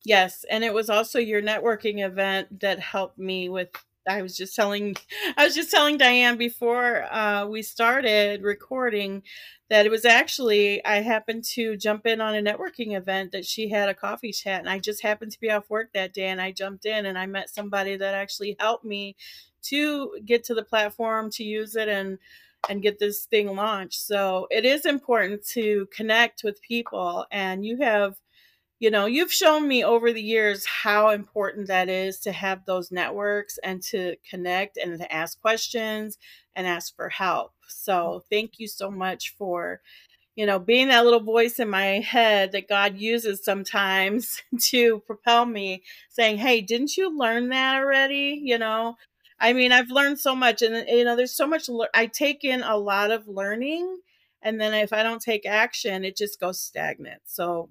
Yes, 0.04 0.44
and 0.44 0.64
it 0.64 0.72
was 0.72 0.88
also 0.90 1.18
your 1.18 1.42
networking 1.42 2.04
event 2.04 2.60
that 2.60 2.78
helped 2.78 3.18
me 3.18 3.48
with 3.48 3.70
I 4.08 4.22
was 4.22 4.36
just 4.36 4.56
telling 4.56 4.96
I 5.36 5.44
was 5.44 5.54
just 5.54 5.70
telling 5.70 5.98
Diane 5.98 6.36
before 6.36 7.04
uh, 7.12 7.46
we 7.46 7.62
started 7.62 8.42
recording 8.42 9.22
that 9.70 9.86
it 9.86 9.90
was 9.90 10.04
actually 10.04 10.84
I 10.84 11.02
happened 11.02 11.44
to 11.54 11.76
jump 11.76 12.06
in 12.06 12.20
on 12.20 12.34
a 12.34 12.42
networking 12.42 12.96
event 12.96 13.32
that 13.32 13.44
she 13.44 13.68
had 13.68 13.88
a 13.88 13.94
coffee 13.94 14.32
chat 14.32 14.60
and 14.60 14.68
I 14.68 14.78
just 14.78 15.02
happened 15.02 15.32
to 15.32 15.40
be 15.40 15.50
off 15.50 15.68
work 15.70 15.92
that 15.92 16.14
day 16.14 16.28
and 16.28 16.40
I 16.40 16.52
jumped 16.52 16.86
in 16.86 17.06
and 17.06 17.18
I 17.18 17.26
met 17.26 17.50
somebody 17.50 17.96
that 17.96 18.14
actually 18.14 18.56
helped 18.58 18.84
me 18.84 19.16
to 19.64 20.18
get 20.24 20.44
to 20.44 20.54
the 20.54 20.62
platform 20.62 21.30
to 21.32 21.44
use 21.44 21.76
it 21.76 21.88
and 21.88 22.18
and 22.68 22.82
get 22.82 22.98
this 22.98 23.24
thing 23.26 23.54
launched. 23.54 24.00
So 24.00 24.48
it 24.50 24.64
is 24.64 24.84
important 24.84 25.46
to 25.48 25.86
connect 25.94 26.42
with 26.42 26.60
people 26.62 27.24
and 27.30 27.64
you 27.64 27.78
have 27.78 28.16
you 28.80 28.90
know, 28.90 29.06
you've 29.06 29.32
shown 29.32 29.66
me 29.66 29.82
over 29.82 30.12
the 30.12 30.22
years 30.22 30.64
how 30.66 31.10
important 31.10 31.66
that 31.66 31.88
is 31.88 32.20
to 32.20 32.32
have 32.32 32.64
those 32.64 32.92
networks 32.92 33.58
and 33.64 33.82
to 33.82 34.16
connect 34.28 34.76
and 34.76 34.98
to 35.00 35.12
ask 35.12 35.40
questions 35.40 36.16
and 36.54 36.66
ask 36.66 36.94
for 36.94 37.08
help. 37.08 37.50
Mm. 37.50 37.70
So, 37.70 38.24
thank 38.30 38.58
you 38.58 38.68
so 38.68 38.90
much 38.90 39.34
for, 39.36 39.80
you 40.36 40.46
know, 40.46 40.60
being 40.60 40.88
that 40.88 41.04
little 41.04 41.20
voice 41.20 41.58
in 41.58 41.68
my 41.68 42.00
head 42.00 42.52
that 42.52 42.68
God 42.68 42.98
uses 42.98 43.44
sometimes 43.44 44.42
to 44.70 45.00
propel 45.00 45.44
me, 45.46 45.82
saying, 46.08 46.38
Hey, 46.38 46.60
didn't 46.60 46.96
you 46.96 47.16
learn 47.16 47.48
that 47.48 47.76
already? 47.76 48.40
You 48.42 48.58
know, 48.58 48.96
I 49.40 49.52
mean, 49.52 49.72
I've 49.72 49.90
learned 49.90 50.20
so 50.20 50.36
much, 50.36 50.62
and, 50.62 50.88
you 50.88 51.04
know, 51.04 51.16
there's 51.16 51.34
so 51.36 51.46
much, 51.46 51.68
I 51.94 52.06
take 52.06 52.44
in 52.44 52.62
a 52.62 52.76
lot 52.76 53.10
of 53.10 53.28
learning. 53.28 53.98
And 54.42 54.60
then 54.60 54.72
if 54.74 54.92
I 54.92 55.02
don't 55.02 55.20
take 55.20 55.46
action, 55.46 56.04
it 56.04 56.16
just 56.16 56.38
goes 56.40 56.60
stagnant. 56.60 57.22
So, 57.26 57.68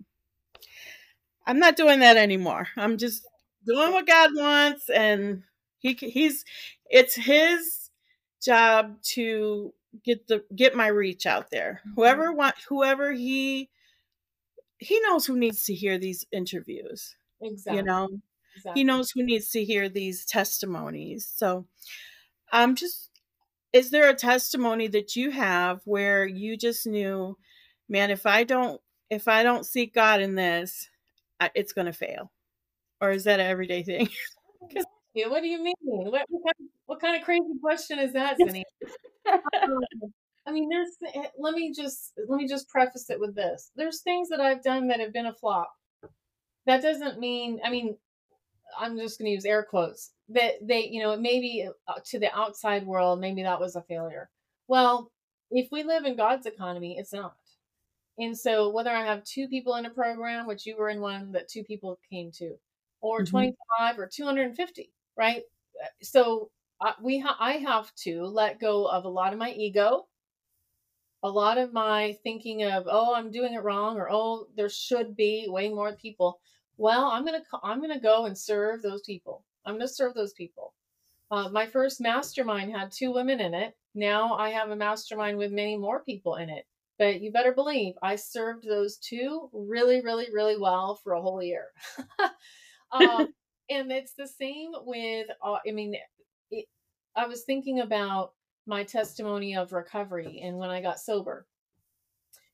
I'm 1.47 1.59
not 1.59 1.77
doing 1.77 2.01
that 2.01 2.17
anymore. 2.17 2.67
I'm 2.75 2.97
just 2.97 3.25
doing 3.65 3.93
what 3.93 4.05
God 4.05 4.31
wants, 4.35 4.89
and 4.89 5.43
he 5.79 5.93
he's 5.93 6.43
it's 6.89 7.15
his 7.15 7.89
job 8.43 9.01
to 9.13 9.73
get 10.03 10.27
the 10.27 10.43
get 10.55 10.75
my 10.75 10.87
reach 10.87 11.25
out 11.25 11.49
there. 11.49 11.81
Whoever 11.95 12.27
mm-hmm. 12.27 12.37
want 12.37 12.55
whoever 12.67 13.13
he 13.13 13.69
he 14.79 14.99
knows 15.01 15.25
who 15.25 15.37
needs 15.37 15.63
to 15.65 15.73
hear 15.73 15.97
these 15.97 16.25
interviews. 16.31 17.15
Exactly. 17.41 17.77
You 17.77 17.83
know. 17.83 18.09
exactly. 18.55 18.79
he 18.79 18.83
knows 18.83 19.11
who 19.11 19.23
needs 19.23 19.49
to 19.51 19.63
hear 19.63 19.89
these 19.89 20.25
testimonies. 20.25 21.31
So 21.33 21.65
I'm 22.51 22.75
just 22.75 23.09
is 23.73 23.89
there 23.89 24.09
a 24.09 24.15
testimony 24.15 24.87
that 24.87 25.15
you 25.15 25.31
have 25.31 25.81
where 25.85 26.25
you 26.25 26.57
just 26.57 26.87
knew, 26.87 27.37
man, 27.89 28.11
if 28.11 28.25
I 28.25 28.43
don't 28.43 28.81
if 29.09 29.27
I 29.27 29.43
don't 29.43 29.65
seek 29.65 29.93
God 29.93 30.19
in 30.21 30.35
this, 30.35 30.89
it's 31.55 31.73
going 31.73 31.87
to 31.87 31.93
fail? 31.93 32.31
Or 33.01 33.11
is 33.11 33.23
that 33.25 33.39
an 33.39 33.45
everyday 33.45 33.83
thing? 33.83 34.09
yeah, 35.13 35.27
what 35.27 35.41
do 35.41 35.47
you 35.47 35.63
mean? 35.63 35.75
What, 35.81 36.25
what, 36.29 36.43
kind 36.43 36.55
of, 36.59 36.65
what 36.85 36.99
kind 36.99 37.15
of 37.15 37.23
crazy 37.23 37.43
question 37.61 37.99
is 37.99 38.13
that, 38.13 38.37
Zinni? 38.39 38.63
um, 39.63 39.79
I 40.47 40.51
mean, 40.51 40.69
there's. 40.69 40.97
Eh, 41.13 41.27
let 41.37 41.53
me 41.53 41.73
just 41.73 42.13
let 42.27 42.37
me 42.37 42.47
just 42.47 42.69
preface 42.69 43.09
it 43.09 43.19
with 43.19 43.35
this. 43.35 43.71
There's 43.75 44.01
things 44.01 44.29
that 44.29 44.39
I've 44.39 44.63
done 44.63 44.87
that 44.87 44.99
have 44.99 45.13
been 45.13 45.25
a 45.25 45.33
flop. 45.33 45.71
That 46.65 46.81
doesn't 46.81 47.19
mean. 47.19 47.59
I 47.63 47.69
mean, 47.69 47.97
I'm 48.79 48.97
just 48.97 49.19
going 49.19 49.27
to 49.27 49.33
use 49.33 49.45
air 49.45 49.63
quotes 49.63 50.11
that 50.29 50.53
they, 50.61 50.87
you 50.87 51.01
know, 51.01 51.15
maybe 51.17 51.67
uh, 51.87 51.99
to 52.05 52.19
the 52.19 52.33
outside 52.37 52.85
world, 52.85 53.19
maybe 53.19 53.43
that 53.43 53.59
was 53.59 53.75
a 53.75 53.81
failure. 53.83 54.29
Well, 54.67 55.11
if 55.51 55.69
we 55.71 55.83
live 55.83 56.05
in 56.05 56.17
God's 56.17 56.45
economy, 56.45 56.97
it's 56.97 57.13
not. 57.13 57.35
And 58.19 58.37
so, 58.37 58.69
whether 58.69 58.91
I 58.91 59.05
have 59.05 59.23
two 59.23 59.47
people 59.47 59.75
in 59.75 59.85
a 59.85 59.91
program, 59.91 60.47
which 60.47 60.65
you 60.65 60.75
were 60.75 60.89
in 60.89 61.01
one 61.01 61.31
that 61.33 61.47
two 61.47 61.63
people 61.63 61.99
came 62.09 62.31
to, 62.33 62.55
or 63.01 63.19
mm-hmm. 63.19 63.31
25 63.31 63.99
or 63.99 64.07
250, 64.07 64.91
right? 65.15 65.43
Uh, 65.83 65.87
so, 66.01 66.49
uh, 66.81 66.93
we 67.01 67.19
ha- 67.19 67.37
I 67.39 67.53
have 67.53 67.93
to 68.03 68.23
let 68.23 68.59
go 68.59 68.85
of 68.85 69.05
a 69.05 69.09
lot 69.09 69.33
of 69.33 69.39
my 69.39 69.51
ego 69.51 70.07
a 71.23 71.29
lot 71.29 71.57
of 71.57 71.73
my 71.73 72.17
thinking 72.23 72.63
of 72.63 72.87
oh 72.89 73.13
i'm 73.15 73.31
doing 73.31 73.53
it 73.53 73.63
wrong 73.63 73.97
or 73.97 74.07
oh 74.11 74.47
there 74.55 74.69
should 74.69 75.15
be 75.15 75.47
way 75.49 75.69
more 75.69 75.95
people. 75.95 76.39
Well 76.77 77.05
i'm 77.05 77.25
gonna 77.25 77.43
i'm 77.63 77.81
gonna 77.81 77.99
go 77.99 78.25
and 78.25 78.37
serve 78.37 78.81
those 78.81 79.01
people. 79.01 79.43
I'm 79.65 79.75
gonna 79.75 79.87
serve 79.87 80.13
those 80.13 80.33
people. 80.33 80.73
Uh, 81.29 81.49
my 81.49 81.65
first 81.65 81.99
mastermind 81.99 82.71
had 82.71 82.91
two 82.91 83.11
women 83.11 83.39
in 83.41 83.53
it. 83.53 83.75
Now 83.95 84.35
i 84.35 84.49
have 84.49 84.69
a 84.69 84.75
mastermind 84.75 85.37
with 85.37 85.51
many 85.51 85.75
more 85.75 86.03
people 86.03 86.35
in 86.35 86.49
it 86.49 86.65
but 86.97 87.21
you 87.21 87.31
better 87.31 87.51
believe 87.51 87.93
i 88.01 88.15
served 88.15 88.67
those 88.67 88.97
two 88.97 89.49
really 89.53 90.01
really 90.01 90.27
really 90.33 90.57
well 90.59 90.99
for 91.03 91.13
a 91.13 91.21
whole 91.21 91.41
year 91.41 91.65
um, 92.91 93.33
and 93.69 93.91
it's 93.91 94.13
the 94.13 94.27
same 94.27 94.71
with 94.85 95.27
uh, 95.43 95.57
i 95.67 95.71
mean 95.71 95.95
it, 96.51 96.65
i 97.15 97.25
was 97.25 97.43
thinking 97.43 97.79
about 97.79 98.31
my 98.67 98.83
testimony 98.83 99.55
of 99.55 99.71
recovery 99.71 100.41
and 100.43 100.57
when 100.57 100.69
I 100.69 100.81
got 100.81 100.99
sober. 100.99 101.47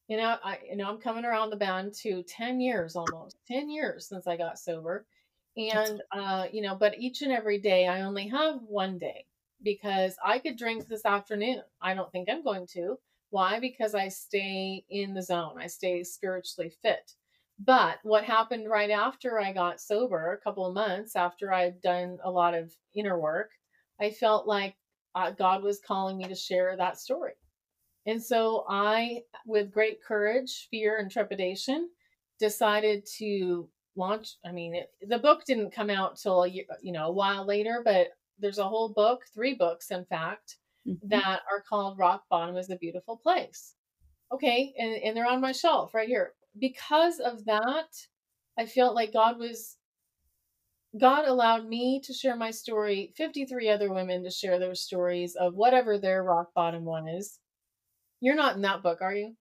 You 0.08 0.18
know, 0.18 0.38
I 0.44 0.60
you 0.70 0.78
know 0.78 0.90
I'm 0.90 1.00
coming 1.00 1.26
around 1.26 1.50
the 1.50 1.58
bend 1.58 1.94
to 2.04 2.24
10 2.24 2.62
years 2.62 2.96
almost. 2.96 3.38
10 3.48 3.70
years 3.70 4.08
since 4.08 4.28
I 4.28 4.38
got 4.38 4.60
sober. 4.60 5.06
And 5.58 6.02
uh, 6.12 6.46
you 6.52 6.62
know, 6.62 6.76
but 6.76 6.98
each 7.00 7.22
and 7.22 7.32
every 7.32 7.60
day 7.60 7.88
I 7.88 8.02
only 8.02 8.28
have 8.28 8.60
one 8.68 9.00
day 9.00 9.26
because 9.62 10.16
I 10.24 10.40
could 10.40 10.58
drink 10.58 10.88
this 10.88 11.06
afternoon. 11.06 11.62
I 11.82 11.94
don't 11.96 12.12
think 12.12 12.30
I'm 12.30 12.44
going 12.44 12.68
to. 12.74 12.98
Why? 13.34 13.60
Because 13.60 13.96
I 13.96 14.10
stay 14.10 14.86
in 14.92 15.16
the 15.16 15.22
zone. 15.24 15.56
I 15.60 15.66
stay 15.66 16.04
spiritually 16.04 16.72
fit. 16.84 17.14
But 17.58 17.98
what 18.04 18.24
happened 18.24 18.70
right 18.70 18.92
after 18.92 19.40
I 19.40 19.52
got 19.52 19.82
sober, 19.82 20.34
a 20.34 20.38
couple 20.44 20.68
of 20.68 20.76
months 20.76 21.16
after 21.16 21.52
I'd 21.52 21.82
done 21.82 22.20
a 22.24 22.30
lot 22.30 22.54
of 22.54 22.72
inner 22.94 23.20
work, 23.20 23.50
I 24.00 24.12
felt 24.12 24.46
like 24.46 24.76
uh, 25.16 25.32
God 25.32 25.64
was 25.64 25.80
calling 25.80 26.20
me 26.20 26.28
to 26.28 26.36
share 26.36 26.78
that 26.78 27.00
story. 27.00 27.34
And 28.06 28.22
so 28.22 28.66
I, 28.70 29.24
with 29.48 29.72
great 29.72 30.04
courage, 30.08 30.68
fear, 30.70 31.00
and 31.00 31.10
trepidation, 31.10 31.90
decided 32.40 33.04
to 33.18 33.68
launch. 33.96 34.36
I 34.46 34.52
mean, 34.52 34.76
it, 34.76 34.92
the 35.10 35.18
book 35.18 35.44
didn't 35.46 35.74
come 35.74 35.90
out 35.90 36.18
till 36.18 36.46
you 36.46 36.66
know 36.84 37.08
a 37.08 37.12
while 37.12 37.48
later, 37.48 37.82
but 37.84 38.10
there's 38.38 38.60
a 38.60 38.70
whole 38.70 38.90
book, 38.90 39.24
three 39.34 39.56
books, 39.56 39.90
in 39.90 40.06
fact, 40.06 40.58
mm-hmm. 40.88 41.08
that 41.10 41.42
are 41.52 41.64
called 41.68 41.98
"Rock 41.98 42.24
Bottom 42.30 42.58
is 42.58 42.70
a 42.70 42.76
Beautiful 42.76 43.18
Place." 43.18 43.76
Okay, 44.32 44.74
and, 44.78 44.96
and 45.04 45.16
they're 45.18 45.30
on 45.30 45.42
my 45.42 45.52
shelf 45.52 45.94
right 45.94 46.08
here. 46.08 46.34
Because 46.60 47.20
of 47.20 47.46
that, 47.46 47.88
I 48.58 48.66
felt 48.66 48.96
like 48.96 49.14
God 49.14 49.40
was 49.40 49.78
God 51.00 51.26
allowed 51.26 51.68
me 51.68 52.02
to 52.06 52.14
share 52.14 52.36
my 52.36 52.52
story, 52.52 53.14
53 53.18 53.70
other 53.70 53.92
women 53.92 54.24
to 54.24 54.30
share 54.30 54.60
their 54.60 54.76
stories 54.76 55.36
of 55.36 55.56
whatever 55.56 55.98
their 55.98 56.24
rock 56.24 56.54
bottom 56.54 56.86
one 56.86 57.08
is. 57.08 57.40
You're 58.22 58.36
not 58.36 58.56
in 58.56 58.62
that 58.62 58.84
book, 58.84 59.00
are 59.02 59.14
you? 59.14 59.36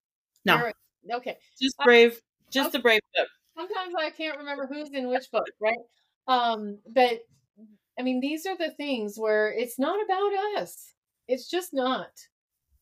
No. 0.45 0.57
You're, 0.57 1.17
okay. 1.19 1.37
Just 1.61 1.77
brave, 1.85 2.21
just 2.51 2.71
okay. 2.71 2.79
a 2.79 2.83
brave 2.83 3.01
book. 3.15 3.29
Sometimes 3.57 3.95
I 3.99 4.11
can't 4.11 4.39
remember 4.39 4.67
who's 4.67 4.89
in 4.91 5.09
which 5.09 5.31
book, 5.31 5.47
right? 5.61 5.79
Um, 6.27 6.79
but 6.89 7.21
I 7.99 8.03
mean, 8.03 8.21
these 8.21 8.47
are 8.47 8.57
the 8.57 8.71
things 8.71 9.17
where 9.19 9.53
it's 9.53 9.79
not 9.79 10.03
about 10.03 10.63
us. 10.63 10.92
It's 11.29 11.49
just 11.49 11.73
not. 11.73 12.11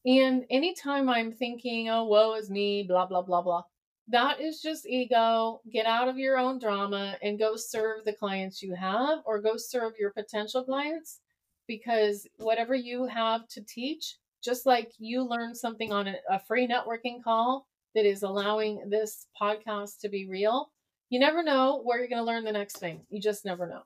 And 0.07 0.45
anytime 0.51 1.09
I'm 1.09 1.33
thinking, 1.33 1.91
oh, 1.91 2.05
woe 2.05 2.35
is 2.35 2.51
me, 2.51 2.85
blah, 2.85 3.07
blah, 3.07 3.23
blah, 3.23 3.43
blah, 3.43 3.63
that 4.09 4.41
is 4.41 4.61
just 4.61 4.87
ego. 4.87 5.61
Get 5.71 5.87
out 5.87 6.09
of 6.09 6.19
your 6.19 6.39
own 6.39 6.59
drama 6.59 7.17
and 7.23 7.39
go 7.39 7.55
serve 7.57 8.05
the 8.05 8.13
clients 8.13 8.63
you 8.63 8.75
have 8.75 9.21
or 9.25 9.41
go 9.41 9.57
serve 9.57 9.93
your 9.99 10.11
potential 10.11 10.65
clients 10.65 11.21
because 11.69 12.27
whatever 12.39 12.75
you 12.75 13.07
have 13.07 13.47
to 13.49 13.63
teach, 13.63 14.17
just 14.43 14.67
like 14.67 14.91
you 14.99 15.23
learned 15.23 15.57
something 15.57 15.93
on 15.93 16.09
a, 16.09 16.15
a 16.29 16.41
free 16.41 16.67
networking 16.67 17.23
call 17.23 17.67
that 17.95 18.07
is 18.07 18.23
allowing 18.23 18.89
this 18.89 19.27
podcast 19.41 20.01
to 20.01 20.09
be 20.09 20.27
real, 20.29 20.73
you 21.11 21.21
never 21.21 21.43
know 21.43 21.81
where 21.85 21.99
you're 21.99 22.09
going 22.09 22.19
to 22.21 22.25
learn 22.25 22.45
the 22.45 22.53
next 22.53 22.79
thing. 22.79 23.03
You 23.11 23.21
just 23.21 23.45
never 23.45 23.67
know. 23.69 23.83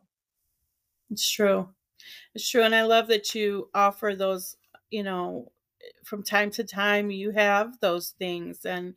It's 1.11 1.28
true. 1.28 1.68
It's 2.34 2.48
true. 2.48 2.62
And 2.62 2.74
I 2.74 2.82
love 2.84 3.08
that 3.08 3.34
you 3.34 3.70
offer 3.74 4.14
those, 4.16 4.56
you 4.90 5.02
know, 5.02 5.50
from 6.04 6.22
time 6.22 6.50
to 6.50 6.64
time 6.64 7.10
you 7.10 7.30
have 7.30 7.78
those 7.80 8.10
things 8.18 8.64
and 8.64 8.94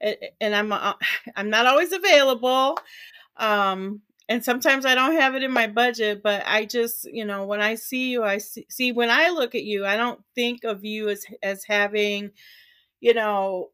and 0.00 0.54
I'm 0.54 0.72
uh, 0.72 0.94
I'm 1.36 1.50
not 1.50 1.66
always 1.66 1.92
available 1.92 2.78
um 3.38 4.02
and 4.28 4.44
sometimes 4.44 4.86
I 4.86 4.94
don't 4.94 5.14
have 5.16 5.34
it 5.34 5.42
in 5.42 5.52
my 5.52 5.66
budget 5.66 6.22
but 6.22 6.42
I 6.46 6.66
just 6.66 7.06
you 7.12 7.24
know 7.24 7.46
when 7.46 7.60
I 7.62 7.76
see 7.76 8.10
you 8.10 8.24
I 8.24 8.38
see, 8.38 8.66
see 8.70 8.92
when 8.92 9.10
I 9.10 9.30
look 9.30 9.54
at 9.54 9.64
you 9.64 9.86
I 9.86 9.96
don't 9.96 10.20
think 10.34 10.64
of 10.64 10.84
you 10.84 11.08
as 11.10 11.24
as 11.42 11.64
having 11.64 12.32
you 13.00 13.14
know 13.14 13.70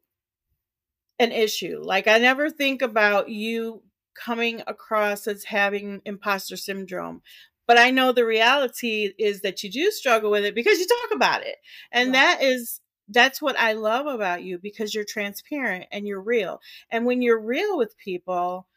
an 1.19 1.31
issue 1.31 1.81
like 1.83 2.07
I 2.07 2.17
never 2.19 2.49
think 2.49 2.81
about 2.81 3.29
you 3.29 3.81
coming 4.15 4.61
across 4.67 5.27
as 5.27 5.43
having 5.43 6.01
imposter 6.05 6.57
syndrome 6.57 7.21
but 7.67 7.77
I 7.77 7.91
know 7.91 8.11
the 8.11 8.25
reality 8.25 9.13
is 9.19 9.41
that 9.41 9.63
you 9.63 9.69
do 9.69 9.91
struggle 9.91 10.31
with 10.31 10.45
it 10.45 10.55
because 10.55 10.79
you 10.79 10.87
talk 10.87 11.15
about 11.15 11.43
it. 11.43 11.57
And 11.91 12.13
that 12.15 12.41
is 12.41 12.81
that's 13.09 13.41
what 13.41 13.59
I 13.59 13.73
love 13.73 14.05
about 14.05 14.43
you 14.43 14.57
because 14.57 14.93
you're 14.93 15.05
transparent 15.05 15.85
and 15.91 16.07
you're 16.07 16.21
real. 16.21 16.59
And 16.91 17.05
when 17.05 17.21
you're 17.21 17.39
real 17.39 17.77
with 17.77 17.97
people, 17.97 18.67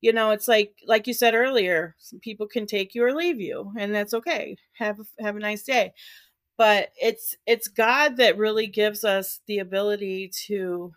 you 0.00 0.12
know, 0.12 0.30
it's 0.30 0.48
like 0.48 0.74
like 0.86 1.06
you 1.06 1.14
said 1.14 1.34
earlier, 1.34 1.94
some 1.98 2.20
people 2.20 2.46
can 2.46 2.66
take 2.66 2.94
you 2.94 3.04
or 3.04 3.14
leave 3.14 3.40
you, 3.40 3.72
and 3.78 3.94
that's 3.94 4.14
okay. 4.14 4.56
Have 4.74 4.98
have 5.20 5.36
a 5.36 5.40
nice 5.40 5.62
day. 5.62 5.92
But 6.58 6.90
it's 7.00 7.36
it's 7.46 7.68
God 7.68 8.16
that 8.18 8.38
really 8.38 8.66
gives 8.66 9.04
us 9.04 9.40
the 9.46 9.58
ability 9.58 10.30
to 10.46 10.92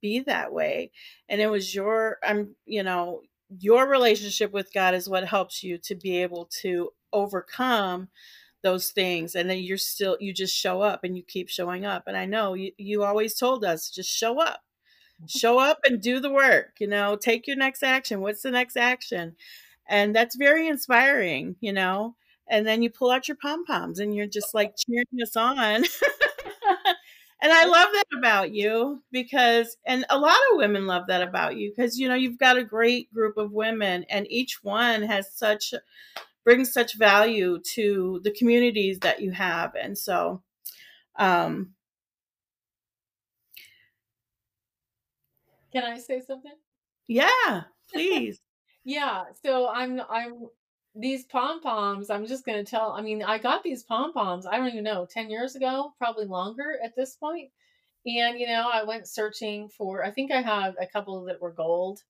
be 0.00 0.20
that 0.20 0.52
way. 0.52 0.90
And 1.28 1.40
it 1.40 1.48
was 1.48 1.74
your 1.74 2.18
I'm, 2.24 2.56
you 2.66 2.82
know, 2.82 3.22
your 3.58 3.88
relationship 3.88 4.52
with 4.52 4.72
God 4.72 4.94
is 4.94 5.08
what 5.08 5.26
helps 5.26 5.62
you 5.62 5.78
to 5.78 5.94
be 5.94 6.22
able 6.22 6.48
to 6.62 6.90
overcome 7.12 8.08
those 8.62 8.90
things 8.90 9.34
and 9.34 9.48
then 9.48 9.58
you're 9.58 9.78
still 9.78 10.16
you 10.20 10.32
just 10.32 10.54
show 10.54 10.82
up 10.82 11.02
and 11.02 11.16
you 11.16 11.22
keep 11.22 11.48
showing 11.48 11.86
up 11.86 12.04
and 12.06 12.16
i 12.16 12.26
know 12.26 12.54
you, 12.54 12.72
you 12.76 13.02
always 13.02 13.34
told 13.34 13.64
us 13.64 13.90
just 13.90 14.10
show 14.10 14.40
up. 14.40 14.60
Mm-hmm. 15.16 15.38
Show 15.38 15.58
up 15.58 15.78
and 15.84 16.00
do 16.00 16.20
the 16.20 16.30
work 16.30 16.72
you 16.78 16.86
know 16.86 17.16
take 17.16 17.46
your 17.46 17.56
next 17.56 17.82
action 17.82 18.20
what's 18.20 18.42
the 18.42 18.50
next 18.50 18.76
action? 18.76 19.36
And 19.88 20.14
that's 20.14 20.36
very 20.36 20.68
inspiring 20.68 21.56
you 21.60 21.72
know 21.72 22.16
and 22.48 22.66
then 22.66 22.82
you 22.82 22.90
pull 22.90 23.10
out 23.10 23.28
your 23.28 23.36
pom 23.40 23.64
poms 23.64 23.98
and 23.98 24.14
you're 24.14 24.26
just 24.26 24.54
like 24.54 24.74
cheering 24.76 25.06
us 25.22 25.36
on 25.36 25.84
and 27.42 27.52
I 27.52 27.64
love 27.64 27.88
that 27.92 28.18
about 28.18 28.52
you 28.52 29.02
because, 29.10 29.76
and 29.86 30.04
a 30.10 30.18
lot 30.18 30.36
of 30.50 30.58
women 30.58 30.86
love 30.86 31.06
that 31.08 31.22
about 31.22 31.56
you 31.56 31.70
because, 31.70 31.98
you 31.98 32.08
know, 32.08 32.14
you've 32.14 32.38
got 32.38 32.58
a 32.58 32.64
great 32.64 33.12
group 33.14 33.38
of 33.38 33.52
women 33.52 34.04
and 34.10 34.30
each 34.30 34.62
one 34.62 35.02
has 35.02 35.32
such, 35.32 35.72
brings 36.44 36.72
such 36.72 36.98
value 36.98 37.58
to 37.74 38.20
the 38.24 38.32
communities 38.32 38.98
that 39.00 39.20
you 39.20 39.30
have. 39.30 39.74
And 39.74 39.96
so, 39.96 40.42
um, 41.16 41.70
can 45.72 45.84
I 45.84 45.98
say 45.98 46.20
something? 46.20 46.54
Yeah, 47.06 47.62
please. 47.90 48.40
yeah. 48.84 49.24
So 49.42 49.68
I'm, 49.68 50.00
I'm, 50.10 50.48
these 50.94 51.24
pom 51.24 51.60
poms, 51.60 52.10
I'm 52.10 52.26
just 52.26 52.44
going 52.44 52.62
to 52.62 52.68
tell. 52.68 52.92
I 52.92 53.00
mean, 53.00 53.22
I 53.22 53.38
got 53.38 53.62
these 53.62 53.82
pom 53.82 54.12
poms, 54.12 54.46
I 54.46 54.56
don't 54.56 54.68
even 54.68 54.84
know, 54.84 55.06
10 55.08 55.30
years 55.30 55.54
ago, 55.54 55.94
probably 55.98 56.26
longer 56.26 56.78
at 56.84 56.96
this 56.96 57.16
point. 57.16 57.50
And, 58.06 58.38
you 58.40 58.46
know, 58.46 58.68
I 58.72 58.82
went 58.82 59.06
searching 59.06 59.68
for, 59.68 60.04
I 60.04 60.10
think 60.10 60.32
I 60.32 60.40
have 60.42 60.74
a 60.80 60.86
couple 60.86 61.24
that 61.24 61.40
were 61.40 61.52
gold. 61.52 62.02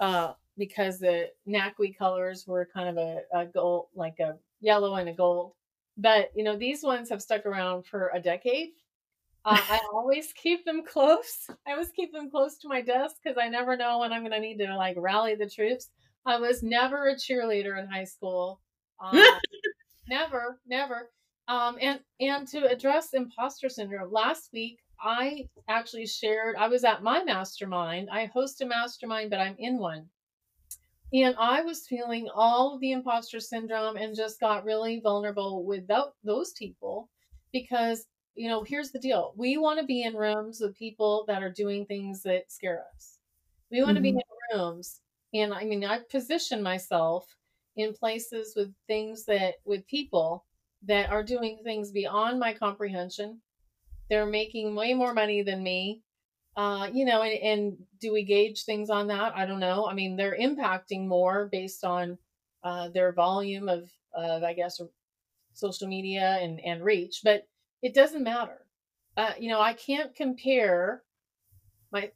Uh, 0.00 0.32
because 0.58 0.98
the 0.98 1.28
NACWE 1.48 1.96
colors 1.96 2.46
were 2.46 2.68
kind 2.72 2.88
of 2.88 2.96
a, 2.96 3.20
a 3.34 3.46
gold, 3.46 3.86
like 3.94 4.18
a 4.20 4.36
yellow 4.60 4.94
and 4.96 5.08
a 5.08 5.12
gold. 5.12 5.52
But 5.96 6.30
you 6.34 6.44
know, 6.44 6.56
these 6.56 6.82
ones 6.82 7.10
have 7.10 7.22
stuck 7.22 7.46
around 7.46 7.86
for 7.86 8.10
a 8.14 8.20
decade. 8.20 8.70
Uh, 9.44 9.58
I 9.60 9.80
always 9.92 10.32
keep 10.32 10.64
them 10.64 10.82
close. 10.84 11.48
I 11.66 11.72
always 11.72 11.90
keep 11.90 12.12
them 12.12 12.30
close 12.30 12.58
to 12.58 12.68
my 12.68 12.80
desk 12.80 13.16
because 13.22 13.38
I 13.40 13.48
never 13.48 13.76
know 13.76 13.98
when 13.98 14.12
I'm 14.12 14.22
going 14.22 14.32
to 14.32 14.40
need 14.40 14.58
to 14.58 14.76
like 14.76 14.96
rally 14.98 15.34
the 15.34 15.48
troops. 15.48 15.90
I 16.26 16.38
was 16.38 16.62
never 16.62 17.08
a 17.08 17.16
cheerleader 17.16 17.78
in 17.78 17.88
high 17.88 18.04
school. 18.04 18.60
Um, 19.02 19.20
never, 20.08 20.60
never. 20.66 21.10
Um, 21.48 21.76
and 21.80 22.00
and 22.20 22.46
to 22.48 22.68
address 22.70 23.14
imposter 23.14 23.68
syndrome, 23.68 24.12
last 24.12 24.50
week 24.52 24.78
I 25.02 25.48
actually 25.68 26.06
shared. 26.06 26.56
I 26.56 26.68
was 26.68 26.84
at 26.84 27.02
my 27.02 27.24
mastermind. 27.24 28.08
I 28.10 28.26
host 28.26 28.60
a 28.60 28.66
mastermind, 28.66 29.30
but 29.30 29.40
I'm 29.40 29.56
in 29.58 29.78
one. 29.78 30.06
And 31.12 31.34
I 31.38 31.60
was 31.62 31.86
feeling 31.86 32.28
all 32.34 32.74
of 32.74 32.80
the 32.80 32.92
imposter 32.92 33.38
syndrome 33.38 33.96
and 33.96 34.16
just 34.16 34.40
got 34.40 34.64
really 34.64 35.00
vulnerable 35.00 35.66
with 35.66 35.86
those 36.24 36.52
people 36.52 37.10
because, 37.52 38.06
you 38.34 38.48
know, 38.48 38.62
here's 38.62 38.92
the 38.92 38.98
deal 38.98 39.34
we 39.36 39.58
want 39.58 39.78
to 39.78 39.84
be 39.84 40.04
in 40.04 40.14
rooms 40.14 40.60
with 40.60 40.74
people 40.76 41.24
that 41.26 41.42
are 41.42 41.52
doing 41.52 41.84
things 41.84 42.22
that 42.22 42.50
scare 42.50 42.84
us. 42.94 43.18
We 43.70 43.82
want 43.82 43.90
mm-hmm. 43.90 43.96
to 43.96 44.02
be 44.02 44.08
in 44.10 44.58
rooms. 44.58 45.01
And 45.34 45.52
I 45.54 45.64
mean, 45.64 45.84
I 45.84 46.00
position 46.10 46.62
myself 46.62 47.26
in 47.76 47.94
places 47.94 48.52
with 48.54 48.72
things 48.86 49.24
that, 49.26 49.54
with 49.64 49.86
people 49.86 50.44
that 50.84 51.10
are 51.10 51.22
doing 51.22 51.60
things 51.64 51.90
beyond 51.90 52.38
my 52.38 52.52
comprehension. 52.52 53.40
They're 54.10 54.26
making 54.26 54.74
way 54.74 54.94
more 54.94 55.14
money 55.14 55.42
than 55.42 55.62
me 55.62 56.02
uh, 56.56 56.88
you 56.92 57.04
know, 57.04 57.22
and, 57.22 57.42
and 57.42 57.76
do 58.00 58.12
we 58.12 58.24
gauge 58.24 58.64
things 58.64 58.90
on 58.90 59.06
that? 59.08 59.32
I 59.36 59.46
don't 59.46 59.60
know. 59.60 59.86
I 59.86 59.94
mean, 59.94 60.16
they're 60.16 60.36
impacting 60.38 61.06
more 61.06 61.48
based 61.50 61.84
on 61.84 62.18
uh, 62.62 62.88
their 62.90 63.12
volume 63.12 63.68
of, 63.68 63.90
of, 64.14 64.42
I 64.42 64.52
guess, 64.52 64.80
social 65.54 65.88
media 65.88 66.38
and, 66.40 66.60
and 66.60 66.84
reach, 66.84 67.20
but 67.24 67.46
it 67.82 67.94
doesn't 67.94 68.22
matter. 68.22 68.66
Uh, 69.16 69.32
you 69.38 69.48
know, 69.48 69.60
I 69.60 69.72
can't 69.72 70.14
compare 70.14 71.02
my, 71.90 72.10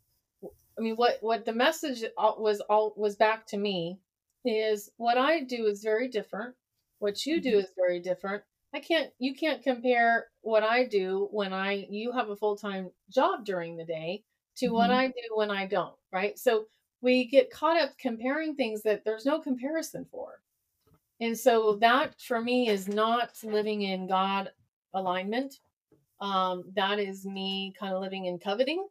I 0.78 0.82
mean, 0.82 0.96
what, 0.96 1.18
what 1.20 1.44
the 1.44 1.52
message 1.52 2.04
was 2.16 2.60
all 2.68 2.92
was 2.96 3.16
back 3.16 3.46
to 3.48 3.56
me 3.56 3.98
is 4.44 4.90
what 4.96 5.18
I 5.18 5.42
do 5.42 5.66
is 5.66 5.82
very 5.82 6.08
different. 6.08 6.54
What 6.98 7.26
you 7.26 7.40
do 7.40 7.50
mm-hmm. 7.50 7.60
is 7.60 7.70
very 7.76 8.00
different. 8.00 8.42
I 8.74 8.80
can't 8.80 9.10
you 9.18 9.34
can't 9.34 9.62
compare 9.62 10.26
what 10.42 10.62
I 10.62 10.84
do 10.84 11.28
when 11.30 11.52
I 11.52 11.86
you 11.88 12.12
have 12.12 12.28
a 12.28 12.36
full-time 12.36 12.90
job 13.10 13.44
during 13.44 13.76
the 13.76 13.84
day 13.84 14.22
to 14.58 14.66
mm-hmm. 14.66 14.74
what 14.74 14.90
I 14.90 15.08
do 15.08 15.14
when 15.34 15.50
I 15.50 15.66
don't, 15.66 15.94
right? 16.12 16.38
So 16.38 16.66
we 17.00 17.26
get 17.26 17.50
caught 17.50 17.80
up 17.80 17.90
comparing 17.98 18.54
things 18.54 18.82
that 18.82 19.04
there's 19.04 19.26
no 19.26 19.40
comparison 19.40 20.06
for. 20.10 20.40
And 21.20 21.38
so 21.38 21.78
that 21.80 22.20
for 22.20 22.40
me 22.40 22.68
is 22.68 22.88
not 22.88 23.38
living 23.42 23.82
in 23.82 24.06
God 24.06 24.50
alignment. 24.94 25.54
Um, 26.20 26.64
that 26.74 26.98
is 26.98 27.24
me 27.24 27.74
kind 27.78 27.94
of 27.94 28.02
living 28.02 28.26
in 28.26 28.38
coveting. 28.38 28.86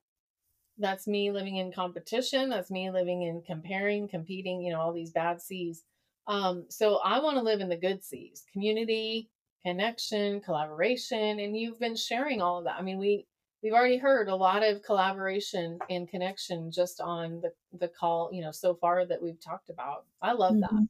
That's 0.77 1.07
me 1.07 1.31
living 1.31 1.57
in 1.57 1.71
competition. 1.71 2.49
That's 2.49 2.69
me 2.69 2.91
living 2.91 3.21
in 3.21 3.41
comparing, 3.41 4.07
competing, 4.07 4.61
you 4.61 4.71
know, 4.71 4.81
all 4.81 4.93
these 4.93 5.11
bad 5.11 5.41
C's. 5.41 5.83
Um, 6.27 6.65
so 6.69 6.97
I 6.97 7.19
want 7.19 7.37
to 7.37 7.43
live 7.43 7.61
in 7.61 7.69
the 7.69 7.77
good 7.77 8.03
C's 8.03 8.43
community, 8.51 9.29
connection, 9.65 10.41
collaboration, 10.41 11.39
and 11.39 11.57
you've 11.57 11.79
been 11.79 11.95
sharing 11.95 12.41
all 12.41 12.59
of 12.59 12.65
that. 12.65 12.75
I 12.77 12.81
mean, 12.81 12.97
we 12.97 13.25
we've 13.63 13.73
already 13.73 13.97
heard 13.97 14.27
a 14.27 14.35
lot 14.35 14.63
of 14.63 14.83
collaboration 14.83 15.79
and 15.89 16.07
connection 16.07 16.71
just 16.71 17.01
on 17.01 17.41
the 17.41 17.51
the 17.79 17.87
call, 17.87 18.29
you 18.31 18.41
know, 18.41 18.51
so 18.51 18.75
far 18.75 19.05
that 19.05 19.21
we've 19.21 19.41
talked 19.41 19.69
about. 19.69 20.05
I 20.21 20.33
love 20.33 20.53
mm-hmm. 20.53 20.75
that. 20.75 20.87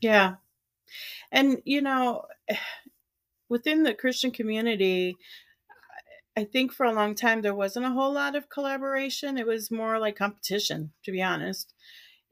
Yeah. 0.00 0.34
And 1.30 1.62
you 1.64 1.80
know, 1.82 2.26
within 3.48 3.82
the 3.82 3.94
Christian 3.94 4.30
community, 4.30 5.16
I 6.36 6.44
think 6.44 6.72
for 6.72 6.86
a 6.86 6.92
long 6.92 7.14
time 7.14 7.42
there 7.42 7.54
wasn't 7.54 7.86
a 7.86 7.90
whole 7.90 8.12
lot 8.12 8.36
of 8.36 8.48
collaboration. 8.48 9.38
It 9.38 9.46
was 9.46 9.70
more 9.70 9.98
like 9.98 10.16
competition, 10.16 10.92
to 11.04 11.12
be 11.12 11.22
honest. 11.22 11.74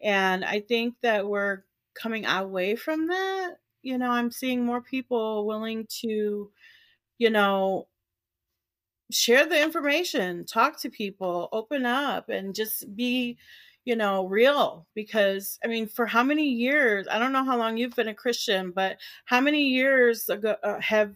And 0.02 0.44
I 0.44 0.60
think 0.60 0.96
that 1.02 1.28
we're 1.28 1.64
coming 1.94 2.24
away 2.26 2.76
from 2.76 3.08
that 3.08 3.56
you 3.82 3.98
know, 3.98 4.10
I'm 4.10 4.30
seeing 4.30 4.64
more 4.64 4.80
people 4.80 5.46
willing 5.46 5.86
to, 6.00 6.50
you 7.18 7.30
know, 7.30 7.88
share 9.10 9.46
the 9.46 9.62
information, 9.62 10.44
talk 10.44 10.80
to 10.80 10.90
people, 10.90 11.48
open 11.52 11.86
up, 11.86 12.28
and 12.28 12.54
just 12.54 12.94
be, 12.94 13.38
you 13.84 13.96
know, 13.96 14.26
real. 14.26 14.86
Because, 14.94 15.58
I 15.64 15.68
mean, 15.68 15.86
for 15.88 16.06
how 16.06 16.22
many 16.22 16.48
years, 16.50 17.06
I 17.10 17.18
don't 17.18 17.32
know 17.32 17.44
how 17.44 17.56
long 17.56 17.76
you've 17.76 17.96
been 17.96 18.08
a 18.08 18.14
Christian, 18.14 18.70
but 18.72 18.98
how 19.24 19.40
many 19.40 19.68
years 19.68 20.28
ago 20.28 20.56
uh, 20.62 20.80
have 20.80 21.14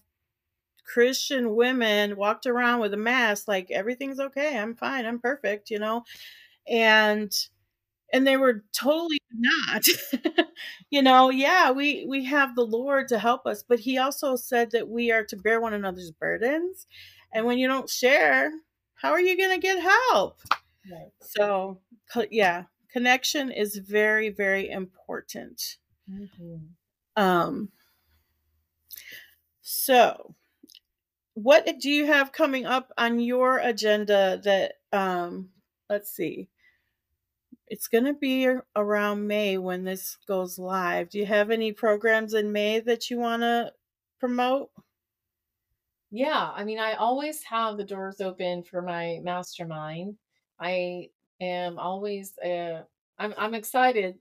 Christian 0.84 1.54
women 1.54 2.16
walked 2.16 2.46
around 2.46 2.80
with 2.80 2.94
a 2.94 2.98
mask 2.98 3.48
like 3.48 3.70
everything's 3.70 4.20
okay, 4.20 4.58
I'm 4.58 4.74
fine, 4.74 5.06
I'm 5.06 5.18
perfect, 5.18 5.70
you 5.70 5.78
know? 5.78 6.04
And, 6.66 7.32
and 8.12 8.26
they 8.26 8.36
were 8.36 8.62
totally 8.72 9.18
not 9.32 9.84
you 10.90 11.02
know 11.02 11.30
yeah 11.30 11.70
we 11.70 12.04
we 12.06 12.24
have 12.24 12.54
the 12.54 12.64
lord 12.64 13.08
to 13.08 13.18
help 13.18 13.46
us 13.46 13.64
but 13.66 13.80
he 13.80 13.98
also 13.98 14.36
said 14.36 14.70
that 14.70 14.88
we 14.88 15.10
are 15.10 15.24
to 15.24 15.36
bear 15.36 15.60
one 15.60 15.72
another's 15.72 16.10
burdens 16.10 16.86
and 17.32 17.46
when 17.46 17.58
you 17.58 17.66
don't 17.66 17.88
share 17.88 18.52
how 18.94 19.10
are 19.10 19.20
you 19.20 19.36
going 19.36 19.58
to 19.58 19.66
get 19.66 19.80
help 19.80 20.40
right. 20.90 21.10
so 21.20 21.80
yeah 22.30 22.64
connection 22.92 23.50
is 23.50 23.76
very 23.76 24.28
very 24.28 24.70
important 24.70 25.76
mm-hmm. 26.10 26.56
um 27.16 27.70
so 29.62 30.34
what 31.34 31.66
do 31.80 31.90
you 31.90 32.06
have 32.06 32.32
coming 32.32 32.66
up 32.66 32.92
on 32.98 33.18
your 33.18 33.58
agenda 33.58 34.40
that 34.42 34.74
um 34.92 35.48
let's 35.88 36.10
see 36.10 36.48
it's 37.72 37.88
going 37.88 38.04
to 38.04 38.12
be 38.12 38.46
around 38.76 39.26
May 39.26 39.56
when 39.56 39.84
this 39.84 40.18
goes 40.28 40.58
live. 40.58 41.08
Do 41.08 41.18
you 41.18 41.24
have 41.24 41.50
any 41.50 41.72
programs 41.72 42.34
in 42.34 42.52
May 42.52 42.80
that 42.80 43.08
you 43.08 43.18
want 43.18 43.40
to 43.40 43.72
promote? 44.20 44.68
Yeah, 46.10 46.50
I 46.54 46.64
mean, 46.64 46.78
I 46.78 46.92
always 46.92 47.42
have 47.44 47.78
the 47.78 47.84
doors 47.84 48.20
open 48.20 48.62
for 48.62 48.82
my 48.82 49.20
mastermind. 49.22 50.16
I 50.60 51.08
am 51.40 51.78
always 51.78 52.36
uh, 52.44 52.82
I'm 53.18 53.32
I'm 53.38 53.54
excited 53.54 54.18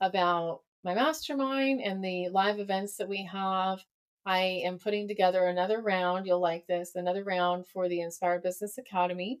about 0.00 0.62
my 0.82 0.94
mastermind 0.94 1.82
and 1.82 2.02
the 2.02 2.30
live 2.30 2.60
events 2.60 2.96
that 2.96 3.10
we 3.10 3.28
have. 3.30 3.84
I 4.26 4.60
am 4.64 4.78
putting 4.78 5.06
together 5.06 5.46
another 5.46 5.80
round. 5.80 6.26
You'll 6.26 6.40
like 6.40 6.66
this, 6.66 6.96
another 6.96 7.22
round 7.22 7.66
for 7.68 7.88
the 7.88 8.00
Inspired 8.00 8.42
Business 8.42 8.76
Academy. 8.76 9.40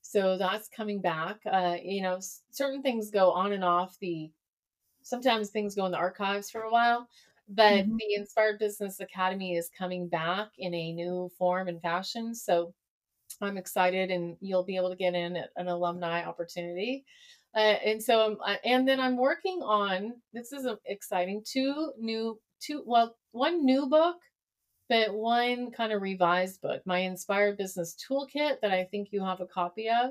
So 0.00 0.38
that's 0.38 0.68
coming 0.68 1.00
back. 1.00 1.40
Uh, 1.44 1.76
you 1.82 2.02
know, 2.02 2.20
certain 2.52 2.82
things 2.82 3.10
go 3.10 3.32
on 3.32 3.52
and 3.52 3.64
off 3.64 3.96
the. 4.00 4.30
Sometimes 5.02 5.50
things 5.50 5.74
go 5.74 5.84
in 5.86 5.90
the 5.90 5.98
archives 5.98 6.48
for 6.48 6.62
a 6.62 6.70
while, 6.70 7.08
but 7.48 7.84
mm-hmm. 7.84 7.96
the 7.96 8.14
Inspired 8.14 8.60
Business 8.60 9.00
Academy 9.00 9.56
is 9.56 9.68
coming 9.76 10.06
back 10.08 10.50
in 10.56 10.72
a 10.72 10.92
new 10.92 11.28
form 11.36 11.66
and 11.66 11.82
fashion. 11.82 12.32
So 12.36 12.72
I'm 13.40 13.56
excited, 13.56 14.12
and 14.12 14.36
you'll 14.40 14.62
be 14.62 14.76
able 14.76 14.90
to 14.90 14.96
get 14.96 15.14
in 15.14 15.36
an 15.56 15.66
alumni 15.66 16.24
opportunity. 16.24 17.04
Uh, 17.56 17.76
and 17.84 18.00
so, 18.00 18.38
uh, 18.46 18.54
and 18.64 18.86
then 18.86 19.00
I'm 19.00 19.16
working 19.16 19.60
on 19.62 20.14
this 20.32 20.52
is 20.52 20.66
exciting. 20.86 21.42
Two 21.44 21.92
new, 21.98 22.38
two 22.60 22.84
well, 22.86 23.16
one 23.32 23.64
new 23.64 23.86
book 23.86 24.16
but 24.92 25.14
one 25.14 25.70
kind 25.70 25.90
of 25.90 26.02
revised 26.02 26.60
book, 26.60 26.82
my 26.84 26.98
Inspired 26.98 27.56
Business 27.56 27.96
Toolkit, 27.96 28.60
that 28.60 28.72
I 28.72 28.84
think 28.84 29.08
you 29.10 29.24
have 29.24 29.40
a 29.40 29.46
copy 29.46 29.88
of. 29.88 30.10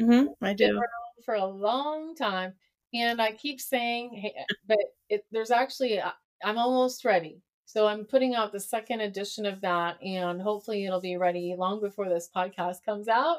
Mm-hmm, 0.00 0.26
I 0.40 0.52
do. 0.52 0.80
For 1.24 1.34
a 1.34 1.44
long 1.44 2.14
time, 2.14 2.52
and 2.94 3.20
I 3.20 3.32
keep 3.32 3.60
saying, 3.60 4.12
hey, 4.14 4.34
but 4.68 4.78
it, 5.08 5.24
there's 5.32 5.50
actually 5.50 6.00
uh, 6.00 6.12
I'm 6.44 6.58
almost 6.58 7.04
ready. 7.04 7.42
So 7.64 7.88
I'm 7.88 8.04
putting 8.04 8.36
out 8.36 8.52
the 8.52 8.60
second 8.60 9.00
edition 9.00 9.46
of 9.46 9.60
that, 9.62 10.00
and 10.00 10.40
hopefully 10.40 10.84
it'll 10.84 11.00
be 11.00 11.16
ready 11.16 11.56
long 11.58 11.80
before 11.80 12.08
this 12.08 12.30
podcast 12.34 12.84
comes 12.86 13.08
out. 13.08 13.38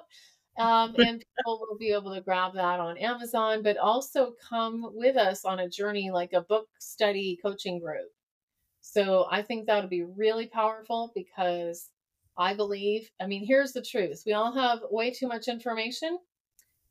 Um, 0.59 0.93
and 0.97 1.23
people 1.37 1.65
will 1.69 1.77
be 1.77 1.93
able 1.93 2.13
to 2.13 2.19
grab 2.19 2.53
that 2.55 2.81
on 2.81 2.97
Amazon, 2.97 3.63
but 3.63 3.77
also 3.77 4.33
come 4.49 4.89
with 4.93 5.15
us 5.15 5.45
on 5.45 5.59
a 5.59 5.69
journey 5.69 6.11
like 6.11 6.33
a 6.33 6.41
book 6.41 6.67
study 6.79 7.39
coaching 7.41 7.79
group. 7.79 8.09
So 8.81 9.27
I 9.31 9.41
think 9.41 9.67
that 9.67 9.81
would 9.81 9.89
be 9.89 10.03
really 10.03 10.47
powerful 10.47 11.11
because 11.15 11.89
I 12.37 12.53
believe, 12.55 13.09
I 13.21 13.27
mean, 13.27 13.45
here's 13.45 13.73
the 13.73 13.81
truth. 13.81 14.23
We 14.25 14.33
all 14.33 14.53
have 14.53 14.79
way 14.89 15.11
too 15.11 15.27
much 15.27 15.47
information. 15.47 16.17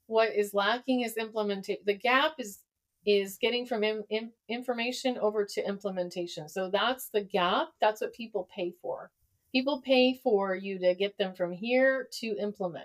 What 0.06 0.34
is 0.34 0.54
lacking 0.54 1.02
is 1.02 1.16
implementation. 1.16 1.82
The 1.84 1.94
gap 1.98 2.34
is 2.38 2.60
is 3.06 3.38
getting 3.40 3.64
from 3.64 3.82
in, 3.82 4.04
in, 4.10 4.30
information 4.48 5.16
over 5.18 5.46
to 5.46 5.66
implementation. 5.66 6.48
So 6.50 6.68
that's 6.70 7.08
the 7.08 7.22
gap. 7.22 7.68
That's 7.80 8.02
what 8.02 8.12
people 8.12 8.46
pay 8.54 8.74
for. 8.82 9.10
People 9.52 9.80
pay 9.80 10.20
for 10.22 10.54
you 10.54 10.78
to 10.80 10.94
get 10.94 11.16
them 11.16 11.34
from 11.34 11.50
here 11.50 12.08
to 12.20 12.36
implement. 12.38 12.84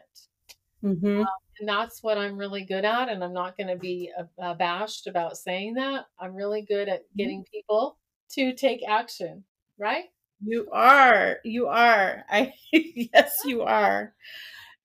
Mm-hmm. 0.82 1.20
Um, 1.20 1.28
and 1.60 1.68
that's 1.68 2.02
what 2.02 2.18
I'm 2.18 2.38
really 2.38 2.64
good 2.64 2.86
at. 2.86 3.10
And 3.10 3.24
I'm 3.26 3.34
not 3.34 3.58
going 3.58 3.68
to 3.68 3.76
be 3.76 4.10
abashed 4.40 5.08
about 5.08 5.38
saying 5.38 5.74
that. 5.74 6.06
I'm 6.18 6.34
really 6.34 6.62
good 6.62 6.88
at 6.88 7.02
Mm-hmm. 7.02 7.18
getting 7.18 7.46
people 7.54 7.98
to 8.34 8.54
take 8.54 8.82
action, 8.88 9.44
right? 9.78 10.06
You 10.44 10.68
are. 10.72 11.38
You 11.44 11.68
are. 11.68 12.24
I 12.30 12.54
yes, 12.72 13.38
you 13.46 13.62
are. 13.64 14.14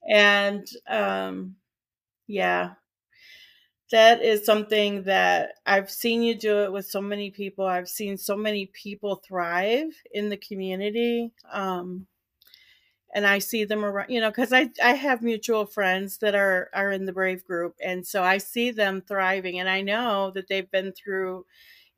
And 0.08 0.66
um 0.88 1.56
yeah. 2.26 2.74
That 3.90 4.22
is 4.22 4.46
something 4.46 5.02
that 5.04 5.54
I've 5.66 5.90
seen 5.90 6.22
you 6.22 6.36
do 6.36 6.62
it 6.62 6.72
with 6.72 6.86
so 6.86 7.00
many 7.00 7.30
people. 7.32 7.66
I've 7.66 7.88
seen 7.88 8.16
so 8.16 8.36
many 8.36 8.66
people 8.66 9.16
thrive 9.16 9.92
in 10.12 10.28
the 10.28 10.36
community. 10.36 11.32
Um 11.52 12.06
and 13.14 13.26
I 13.26 13.38
see 13.38 13.64
them 13.64 13.84
around, 13.84 14.10
you 14.10 14.20
know, 14.20 14.30
because 14.30 14.52
I 14.52 14.70
I 14.82 14.92
have 14.94 15.22
mutual 15.22 15.66
friends 15.66 16.18
that 16.18 16.34
are 16.34 16.70
are 16.72 16.92
in 16.92 17.06
the 17.06 17.12
Brave 17.12 17.44
group, 17.44 17.74
and 17.84 18.06
so 18.06 18.22
I 18.22 18.38
see 18.38 18.70
them 18.70 19.02
thriving, 19.02 19.58
and 19.58 19.68
I 19.68 19.80
know 19.80 20.30
that 20.34 20.48
they've 20.48 20.70
been 20.70 20.92
through, 20.92 21.44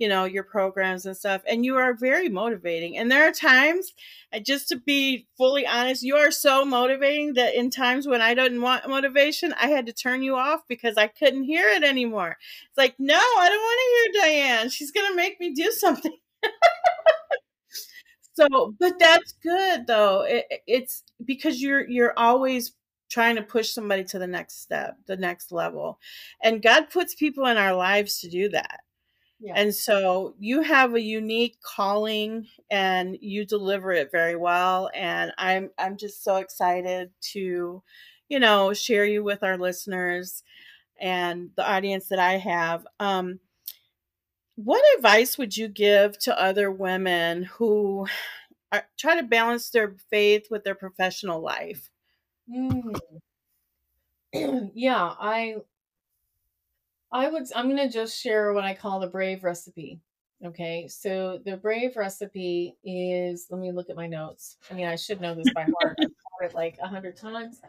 you 0.03 0.09
know, 0.09 0.25
your 0.25 0.43
programs 0.43 1.07
and 1.07 1.17
stuff, 1.17 1.43
and 1.47 1.65
you 1.65 1.77
are 1.77 1.95
very 1.95 2.29
motivating. 2.29 2.99
And 2.99 3.09
there 3.09 3.29
are 3.29 3.31
times, 3.31 3.93
uh, 4.33 4.41
just 4.41 4.67
to 4.71 4.77
be 4.77 5.29
fully 5.38 5.65
honest, 5.65 6.03
you 6.03 6.17
are 6.17 6.33
so 6.33 6.65
motivating 6.65 7.35
that 7.35 7.55
in 7.55 7.71
times 7.71 8.09
when 8.09 8.21
I 8.21 8.35
didn't 8.35 8.62
want 8.62 8.88
motivation, 8.88 9.55
I 9.61 9.69
had 9.69 9.87
to 9.87 9.93
turn 9.93 10.25
you 10.25 10.35
off 10.35 10.62
because 10.67 10.97
I 10.99 11.07
couldn't 11.07 11.45
hear 11.45 11.69
it 11.69 11.85
anymore. 11.85 12.37
It's 12.69 12.77
like, 12.77 12.97
no, 12.99 13.15
I 13.15 13.49
don't 13.49 13.61
want 13.61 13.81
to 13.81 14.21
hear 14.29 14.33
Diane. 14.33 14.71
She's 14.71 14.91
gonna 14.91 15.15
make 15.15 15.38
me 15.38 15.55
do 15.55 15.71
something. 15.85 16.17
so 18.33 18.75
but 18.81 18.99
that's 18.99 19.35
good 19.43 19.87
though 19.87 20.23
it, 20.23 20.47
it's 20.67 21.05
because 21.25 21.62
you're 21.62 21.88
you're 21.88 22.15
always 22.19 22.73
trying 23.11 23.37
to 23.37 23.43
push 23.43 23.71
somebody 23.71 24.03
to 24.03 24.19
the 24.19 24.27
next 24.27 24.62
step 24.62 24.97
the 25.07 25.17
next 25.17 25.53
level 25.53 26.01
and 26.43 26.62
god 26.62 26.91
puts 26.91 27.15
people 27.15 27.47
in 27.47 27.57
our 27.57 27.75
lives 27.75 28.21
to 28.21 28.29
do 28.29 28.49
that 28.49 28.81
yeah. 29.42 29.55
and 29.57 29.74
so 29.74 30.35
you 30.38 30.62
have 30.62 30.94
a 30.94 31.00
unique 31.00 31.57
calling 31.62 32.46
and 32.70 33.18
you 33.20 33.44
deliver 33.44 33.92
it 33.92 34.11
very 34.11 34.37
well 34.37 34.90
and 34.94 35.33
i'm 35.38 35.70
i'm 35.78 35.96
just 35.96 36.24
so 36.24 36.37
excited 36.37 37.11
to 37.20 37.83
you 38.28 38.38
know 38.38 38.72
share 38.72 39.05
you 39.05 39.22
with 39.22 39.42
our 39.42 39.59
listeners 39.59 40.42
and 41.00 41.50
the 41.57 41.68
audience 41.68 42.09
that 42.09 42.18
i 42.18 42.38
have 42.38 42.87
um 43.00 43.40
what 44.57 44.83
advice 44.96 45.38
would 45.38 45.57
you 45.57 45.68
give 45.68 46.18
to 46.20 46.40
other 46.40 46.70
women 46.70 47.44
who 47.44 48.07
are, 48.70 48.87
try 48.98 49.16
to 49.16 49.22
balance 49.22 49.70
their 49.70 49.96
faith 50.11 50.46
with 50.50 50.64
their 50.64 50.74
professional 50.74 51.40
life? 51.40 51.90
Mm. 52.50 52.98
yeah, 54.74 55.14
I 55.18 55.57
I 57.12 57.29
would 57.29 57.44
I'm 57.55 57.66
going 57.66 57.77
to 57.88 57.92
just 57.92 58.20
share 58.20 58.53
what 58.53 58.64
I 58.64 58.75
call 58.75 59.01
the 59.01 59.07
brave 59.07 59.44
recipe. 59.44 60.01
Okay? 60.44 60.88
So 60.88 61.38
the 61.44 61.57
brave 61.57 61.96
recipe 61.96 62.77
is 62.85 63.46
let 63.51 63.61
me 63.61 63.72
look 63.72 63.90
at 63.90 63.96
my 63.96 64.07
notes. 64.07 64.57
I 64.70 64.75
mean, 64.75 64.87
I 64.87 64.96
should 64.96 65.20
know 65.20 65.35
this 65.35 65.53
by 65.55 65.62
heart. 65.62 65.98
I've 66.01 66.07
taught 66.07 66.51
it 66.51 66.55
like 66.55 66.79
a 66.83 66.88
hundred 66.88 67.16
times. 67.16 67.61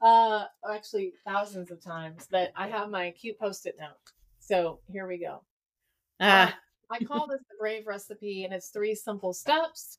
Uh 0.00 0.44
actually 0.72 1.12
thousands 1.26 1.70
of 1.70 1.82
times, 1.82 2.28
but 2.30 2.52
I 2.56 2.68
have 2.68 2.90
my 2.90 3.10
cute 3.12 3.38
post-it 3.38 3.76
note. 3.80 3.96
So 4.38 4.80
here 4.90 5.06
we 5.06 5.18
go. 5.18 5.42
Ah. 6.20 6.48
Uh, 6.48 6.52
I 6.90 7.04
call 7.04 7.26
this 7.26 7.40
the 7.40 7.56
brave 7.60 7.86
recipe, 7.86 8.44
and 8.44 8.54
it's 8.54 8.68
three 8.68 8.94
simple 8.94 9.32
steps. 9.32 9.98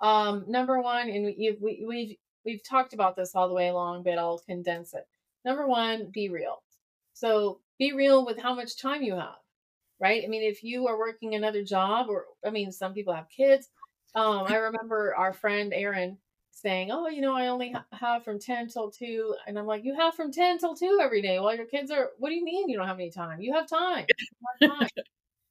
Um, 0.00 0.44
number 0.48 0.80
one, 0.80 1.10
and 1.10 1.26
we, 1.26 1.56
we, 1.60 1.84
we've 1.86 2.16
we've 2.44 2.64
talked 2.64 2.94
about 2.94 3.16
this 3.16 3.34
all 3.34 3.48
the 3.48 3.54
way 3.54 3.68
along, 3.68 4.02
but 4.02 4.18
I'll 4.18 4.38
condense 4.38 4.94
it. 4.94 5.06
Number 5.44 5.66
one, 5.66 6.10
be 6.10 6.28
real. 6.28 6.62
So 7.12 7.60
be 7.80 7.92
real 7.92 8.24
with 8.24 8.38
how 8.38 8.54
much 8.54 8.80
time 8.80 9.02
you 9.02 9.14
have, 9.14 9.38
right? 9.98 10.22
I 10.22 10.28
mean, 10.28 10.42
if 10.42 10.62
you 10.62 10.86
are 10.86 10.98
working 10.98 11.34
another 11.34 11.64
job, 11.64 12.08
or 12.08 12.26
I 12.46 12.50
mean, 12.50 12.70
some 12.70 12.94
people 12.94 13.14
have 13.14 13.28
kids. 13.28 13.68
Um, 14.14 14.44
I 14.46 14.56
remember 14.56 15.14
our 15.16 15.32
friend 15.32 15.72
Aaron 15.74 16.18
saying, 16.52 16.90
"Oh, 16.92 17.08
you 17.08 17.22
know, 17.22 17.34
I 17.34 17.48
only 17.48 17.72
ha- 17.72 17.86
have 17.92 18.22
from 18.22 18.38
ten 18.38 18.68
till 18.68 18.90
2. 18.90 19.34
and 19.46 19.58
I'm 19.58 19.66
like, 19.66 19.82
"You 19.84 19.94
have 19.96 20.14
from 20.14 20.30
ten 20.30 20.58
till 20.58 20.76
two 20.76 21.00
every 21.02 21.22
day 21.22 21.40
while 21.40 21.56
your 21.56 21.66
kids 21.66 21.90
are. 21.90 22.10
What 22.18 22.28
do 22.28 22.36
you 22.36 22.44
mean 22.44 22.68
you 22.68 22.76
don't 22.78 22.86
have 22.86 22.98
any 23.00 23.10
time? 23.10 23.40
You 23.40 23.54
have 23.54 23.66
time. 23.68 24.06
You 24.08 24.48
have 24.68 24.78
time. 24.78 24.88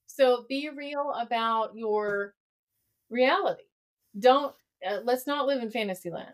So 0.07 0.45
be 0.47 0.69
real 0.69 1.11
about 1.13 1.75
your 1.75 2.35
reality. 3.09 3.63
Don't 4.19 4.55
uh, 4.87 4.99
let's 5.03 5.27
not 5.27 5.47
live 5.47 5.61
in 5.63 5.71
fantasy 5.71 6.11
land. 6.11 6.33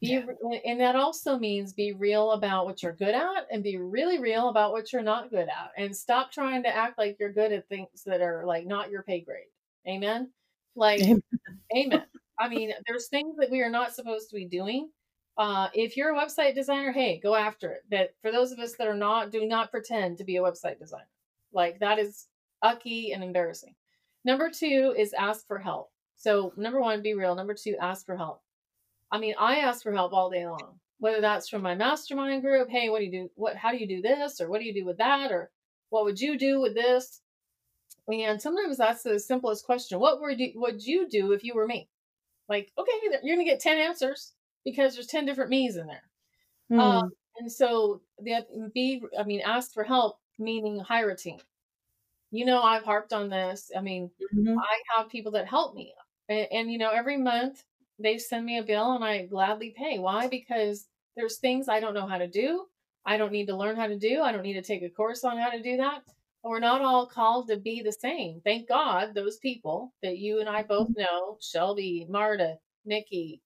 Be, 0.00 0.08
yeah. 0.08 0.58
and 0.66 0.80
that 0.80 0.94
also 0.94 1.38
means 1.38 1.72
be 1.72 1.92
real 1.92 2.32
about 2.32 2.66
what 2.66 2.82
you're 2.82 2.92
good 2.92 3.14
at 3.14 3.46
and 3.50 3.62
be 3.62 3.78
really 3.78 4.18
real 4.18 4.50
about 4.50 4.72
what 4.72 4.92
you're 4.92 5.02
not 5.02 5.30
good 5.30 5.48
at 5.48 5.70
and 5.78 5.96
stop 5.96 6.30
trying 6.30 6.62
to 6.64 6.76
act 6.76 6.98
like 6.98 7.16
you're 7.18 7.32
good 7.32 7.50
at 7.50 7.66
things 7.68 7.88
that 8.04 8.20
are 8.20 8.44
like 8.44 8.66
not 8.66 8.90
your 8.90 9.02
pay 9.02 9.20
grade. 9.20 9.46
Amen. 9.88 10.30
Like 10.74 11.00
amen. 11.00 11.22
amen. 11.74 12.04
I 12.38 12.48
mean, 12.48 12.72
there's 12.86 13.08
things 13.08 13.36
that 13.38 13.50
we 13.50 13.62
are 13.62 13.70
not 13.70 13.94
supposed 13.94 14.28
to 14.28 14.36
be 14.36 14.44
doing. 14.44 14.90
Uh, 15.38 15.68
if 15.72 15.96
you're 15.96 16.14
a 16.14 16.18
website 16.18 16.54
designer, 16.54 16.92
hey, 16.92 17.18
go 17.22 17.34
after 17.34 17.72
it. 17.72 17.84
But 17.90 18.14
for 18.20 18.30
those 18.30 18.52
of 18.52 18.58
us 18.58 18.74
that 18.78 18.88
are 18.88 18.94
not, 18.94 19.32
do 19.32 19.46
not 19.46 19.70
pretend 19.70 20.18
to 20.18 20.24
be 20.24 20.36
a 20.36 20.42
website 20.42 20.78
designer. 20.78 21.08
Like 21.52 21.78
that 21.80 21.98
is 21.98 22.26
ucky 22.62 23.12
and 23.12 23.24
embarrassing. 23.24 23.74
Number 24.24 24.50
two 24.50 24.94
is 24.96 25.14
ask 25.14 25.46
for 25.46 25.58
help. 25.58 25.90
So, 26.16 26.52
number 26.56 26.80
one, 26.80 27.02
be 27.02 27.14
real. 27.14 27.34
Number 27.34 27.54
two, 27.54 27.76
ask 27.80 28.04
for 28.04 28.16
help. 28.16 28.40
I 29.10 29.18
mean, 29.18 29.34
I 29.38 29.58
ask 29.58 29.82
for 29.82 29.92
help 29.92 30.12
all 30.12 30.30
day 30.30 30.46
long, 30.46 30.78
whether 30.98 31.20
that's 31.20 31.48
from 31.48 31.62
my 31.62 31.74
mastermind 31.74 32.42
group. 32.42 32.68
Hey, 32.68 32.88
what 32.88 32.98
do 32.98 33.04
you 33.04 33.10
do? 33.10 33.30
What, 33.34 33.56
how 33.56 33.70
do 33.70 33.78
you 33.78 33.86
do 33.86 34.02
this? 34.02 34.40
Or 34.40 34.48
what 34.48 34.60
do 34.60 34.66
you 34.66 34.74
do 34.74 34.84
with 34.84 34.98
that? 34.98 35.32
Or 35.32 35.50
what 35.90 36.04
would 36.04 36.20
you 36.20 36.38
do 36.38 36.60
with 36.60 36.74
this? 36.74 37.20
And 38.08 38.40
sometimes 38.40 38.78
that's 38.78 39.02
the 39.02 39.18
simplest 39.18 39.64
question. 39.64 39.98
What 39.98 40.20
would 40.20 40.38
you, 40.38 40.52
would 40.56 40.84
you 40.84 41.08
do 41.08 41.32
if 41.32 41.42
you 41.44 41.54
were 41.54 41.66
me? 41.66 41.88
Like, 42.48 42.70
okay, 42.78 42.92
you're 43.02 43.36
going 43.36 43.44
to 43.46 43.50
get 43.50 43.60
10 43.60 43.78
answers 43.78 44.32
because 44.64 44.94
there's 44.94 45.08
10 45.08 45.26
different 45.26 45.50
me's 45.50 45.76
in 45.76 45.86
there. 45.86 46.02
Mm. 46.70 46.80
Um, 46.80 47.10
and 47.38 47.50
so 47.50 48.02
the 48.20 48.46
be, 48.72 49.02
I 49.18 49.24
mean, 49.24 49.40
ask 49.40 49.72
for 49.72 49.82
help, 49.82 50.18
meaning 50.38 50.78
hire 50.78 51.10
a 51.10 51.16
team 51.16 51.38
you 52.30 52.44
know 52.44 52.62
i've 52.62 52.84
harped 52.84 53.12
on 53.12 53.28
this 53.28 53.70
i 53.76 53.80
mean 53.80 54.10
mm-hmm. 54.34 54.58
i 54.58 54.96
have 54.96 55.08
people 55.08 55.32
that 55.32 55.46
help 55.46 55.74
me 55.74 55.92
and, 56.28 56.46
and, 56.50 56.72
you 56.72 56.78
know 56.78 56.90
every 56.90 57.16
month 57.16 57.64
they 57.98 58.18
send 58.18 58.44
me 58.44 58.58
a 58.58 58.62
bill 58.62 58.92
and 58.92 59.04
i 59.04 59.26
gladly 59.26 59.74
pay 59.76 59.98
why 59.98 60.26
because 60.28 60.86
there's 61.16 61.38
things 61.38 61.68
i 61.68 61.80
don't 61.80 61.94
know 61.94 62.06
how 62.06 62.18
to 62.18 62.28
do 62.28 62.64
i 63.04 63.16
don't 63.16 63.32
need 63.32 63.46
to 63.46 63.56
learn 63.56 63.76
how 63.76 63.86
to 63.86 63.98
do 63.98 64.22
i 64.22 64.32
don't 64.32 64.42
need 64.42 64.54
to 64.54 64.62
take 64.62 64.82
a 64.82 64.90
course 64.90 65.24
on 65.24 65.38
how 65.38 65.50
to 65.50 65.62
do 65.62 65.76
that 65.76 66.02
we're 66.42 66.60
not 66.60 66.80
all 66.80 67.06
called 67.06 67.48
to 67.48 67.56
be 67.56 67.82
the 67.82 67.92
same 67.92 68.40
thank 68.44 68.68
god 68.68 69.14
those 69.14 69.38
people 69.38 69.92
that 70.02 70.18
you 70.18 70.40
and 70.40 70.48
i 70.48 70.62
both 70.62 70.88
mm-hmm. 70.88 71.00
know 71.00 71.36
shelby 71.40 72.06
marta 72.08 72.54
nikki 72.84 73.40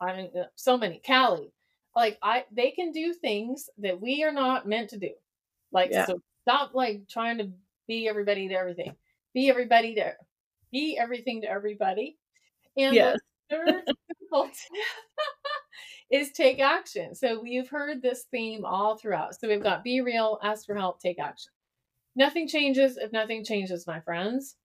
i 0.00 0.16
mean 0.16 0.30
uh, 0.38 0.44
so 0.56 0.76
many 0.76 1.00
callie 1.06 1.52
like 1.94 2.18
i 2.22 2.44
they 2.52 2.70
can 2.70 2.90
do 2.92 3.12
things 3.12 3.68
that 3.78 4.00
we 4.00 4.24
are 4.24 4.32
not 4.32 4.66
meant 4.66 4.90
to 4.90 4.98
do 4.98 5.10
like 5.72 5.90
yeah. 5.92 6.06
so 6.06 6.20
stop 6.42 6.74
like 6.74 7.02
trying 7.08 7.38
to 7.38 7.50
be 7.86 8.08
everybody 8.08 8.48
to 8.48 8.54
everything. 8.54 8.94
Be 9.34 9.50
everybody 9.50 9.94
to 9.96 10.14
be 10.72 10.96
everything 10.98 11.42
to 11.42 11.50
everybody. 11.50 12.16
And 12.76 12.94
yes. 12.94 13.18
Third 13.50 13.82
is 16.10 16.32
take 16.32 16.60
action. 16.60 17.14
So 17.14 17.44
you've 17.44 17.68
heard 17.68 18.02
this 18.02 18.24
theme 18.30 18.64
all 18.64 18.96
throughout. 18.96 19.34
So 19.34 19.48
we've 19.48 19.62
got 19.62 19.84
be 19.84 20.00
real, 20.00 20.38
ask 20.42 20.66
for 20.66 20.74
help, 20.74 21.00
take 21.00 21.18
action. 21.18 21.52
Nothing 22.16 22.48
changes 22.48 22.96
if 22.96 23.12
nothing 23.12 23.44
changes, 23.44 23.86
my 23.86 24.00
friends. 24.00 24.56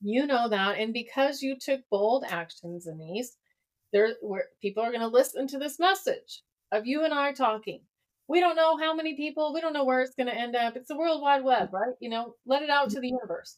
You 0.00 0.26
know 0.26 0.48
that. 0.48 0.78
And 0.78 0.92
because 0.92 1.42
you 1.42 1.56
took 1.60 1.80
bold 1.90 2.24
actions 2.28 2.86
in 2.86 2.98
these, 2.98 3.36
there 3.92 4.14
where 4.20 4.46
people 4.60 4.82
are 4.82 4.90
going 4.90 5.00
to 5.00 5.08
listen 5.08 5.46
to 5.48 5.58
this 5.58 5.78
message 5.78 6.42
of 6.72 6.86
you 6.86 7.04
and 7.04 7.14
I 7.14 7.32
talking 7.32 7.80
we 8.28 8.40
don't 8.40 8.56
know 8.56 8.76
how 8.76 8.94
many 8.94 9.16
people, 9.16 9.54
we 9.54 9.60
don't 9.60 9.72
know 9.72 9.84
where 9.84 10.02
it's 10.02 10.14
going 10.14 10.26
to 10.26 10.38
end 10.38 10.54
up. 10.54 10.76
It's 10.76 10.88
the 10.88 10.98
World 10.98 11.22
Wide 11.22 11.42
Web, 11.42 11.72
right? 11.72 11.94
You 11.98 12.10
know, 12.10 12.34
let 12.46 12.62
it 12.62 12.70
out 12.70 12.90
to 12.90 13.00
the 13.00 13.08
universe. 13.08 13.56